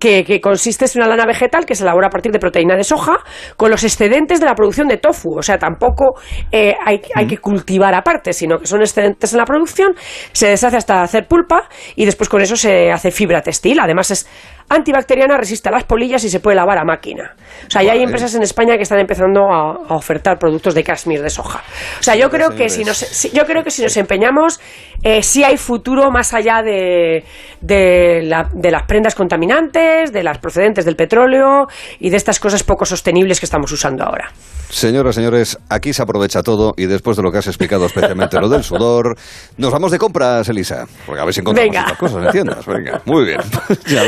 que, 0.00 0.40
consiste 0.40 0.86
en 0.86 1.02
una 1.02 1.08
lana 1.08 1.26
vegetal 1.26 1.66
que 1.66 1.74
se 1.74 1.84
elabora 1.84 2.06
a 2.06 2.10
partir 2.10 2.32
de 2.32 2.38
proteína 2.38 2.74
de 2.74 2.84
soja 2.84 3.18
con 3.56 3.70
los 3.70 3.84
excedentes 3.84 4.40
de 4.40 4.46
la 4.46 4.54
producción 4.54 4.88
de 4.88 4.96
tofu, 4.96 5.38
o 5.38 5.42
sea, 5.42 5.58
tampoco 5.58 6.14
eh, 6.50 6.74
hay, 6.84 7.02
hay, 7.14 7.26
que 7.26 7.36
cultivar 7.36 7.94
aparte, 7.94 8.32
sino 8.32 8.58
que 8.58 8.66
son 8.66 8.80
excedentes 8.80 9.32
en 9.32 9.38
la 9.38 9.44
producción, 9.44 9.94
se 10.32 10.48
deshace 10.48 10.78
hasta 10.78 11.02
hacer 11.02 11.28
pulpa 11.28 11.68
y 11.96 12.06
después 12.06 12.30
con 12.30 12.40
eso 12.40 12.56
se 12.56 12.90
hace 12.90 13.10
fibra 13.10 13.42
textil, 13.42 13.78
además 13.78 14.10
es 14.10 14.26
antibacteriana, 14.68 15.36
resiste 15.36 15.68
a 15.68 15.72
las 15.72 15.84
polillas 15.84 16.24
y 16.24 16.30
se 16.30 16.40
puede 16.40 16.56
lavar 16.56 16.78
a 16.78 16.84
máquina. 16.84 17.34
O 17.66 17.70
sea, 17.70 17.82
ya 17.82 17.92
hay 17.92 18.02
empresas 18.02 18.34
en 18.34 18.42
España 18.42 18.76
que 18.76 18.82
están 18.82 18.98
empezando 18.98 19.50
a, 19.50 19.94
ofertar 19.94 20.38
productos 20.38 20.74
de 20.74 20.82
cashmere 20.82 21.22
de 21.22 21.30
soja. 21.30 21.62
O 22.00 22.02
sea, 22.02 22.16
yo 22.16 22.30
creo 22.30 22.50
que 22.50 22.68
si 22.68 22.84
nos, 22.84 23.30
yo 23.32 23.44
creo 23.44 23.62
que 23.62 23.70
si 23.70 23.82
nos 23.82 23.96
empeñamos, 23.96 24.60
eh, 25.02 25.22
sí 25.22 25.44
hay 25.44 25.56
futuro 25.56 26.10
más 26.10 26.32
allá 26.34 26.62
de, 26.62 27.24
de, 27.60 28.22
las 28.22 28.82
prendas 28.86 29.14
contaminantes, 29.14 30.12
de 30.12 30.22
las 30.22 30.38
procedentes 30.38 30.84
del 30.84 30.96
petróleo 30.96 31.66
y 31.98 32.10
de 32.10 32.16
estas 32.16 32.40
cosas 32.40 32.62
poco 32.62 32.84
sostenibles 32.84 33.40
que 33.40 33.46
estamos 33.46 33.70
usando 33.72 34.04
ahora. 34.04 34.30
Señoras, 34.68 35.14
señores, 35.14 35.58
aquí 35.68 35.92
se 35.92 36.02
aprovecha 36.02 36.42
todo 36.42 36.72
y 36.78 36.86
después 36.86 37.18
de 37.18 37.22
lo 37.22 37.30
que 37.30 37.36
has 37.36 37.46
explicado, 37.46 37.84
especialmente 37.84 38.40
lo 38.40 38.48
del 38.48 38.64
sudor, 38.64 39.18
nos 39.58 39.70
vamos 39.70 39.90
de 39.90 39.98
compras, 39.98 40.48
Elisa. 40.48 40.86
Porque 41.04 41.20
a 41.20 41.24
ver 41.26 41.34
si 41.34 41.40
encontramos 41.40 41.76
estas 41.76 41.98
cosas 41.98 42.24
en 42.24 42.30
tiendas. 42.30 42.64
Venga, 42.64 43.02
muy 43.04 43.26
bien. 43.26 43.40
ya 43.86 44.04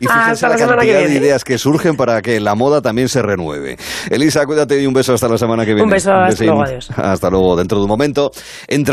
y 0.00 0.06
fíjense 0.06 0.48
la, 0.48 0.56
cantidad 0.56 1.06
de 1.06 1.14
ideas 1.14 1.44
que 1.44 1.58
surgen 1.58 1.96
para 1.96 2.20
que 2.22 2.40
la 2.40 2.54
moda 2.54 2.82
también 2.82 3.08
se 3.08 3.22
renueve. 3.22 3.76
Elisa, 4.10 4.44
cuídate 4.44 4.80
y 4.80 4.86
un 4.86 4.94
beso 4.94 5.14
hasta 5.14 5.28
la 5.28 5.38
semana 5.38 5.64
que 5.64 5.74
viene. 5.74 5.84
Un 5.84 5.90
beso, 5.90 6.12
hasta 6.12 6.44
luego, 6.44 6.62
adiós. 6.62 6.90
Hasta 6.96 7.30
luego, 7.30 7.56
dentro 7.56 7.78
de 7.78 7.84
un 7.84 7.88
momento. 7.88 8.30
Entra 8.68 8.82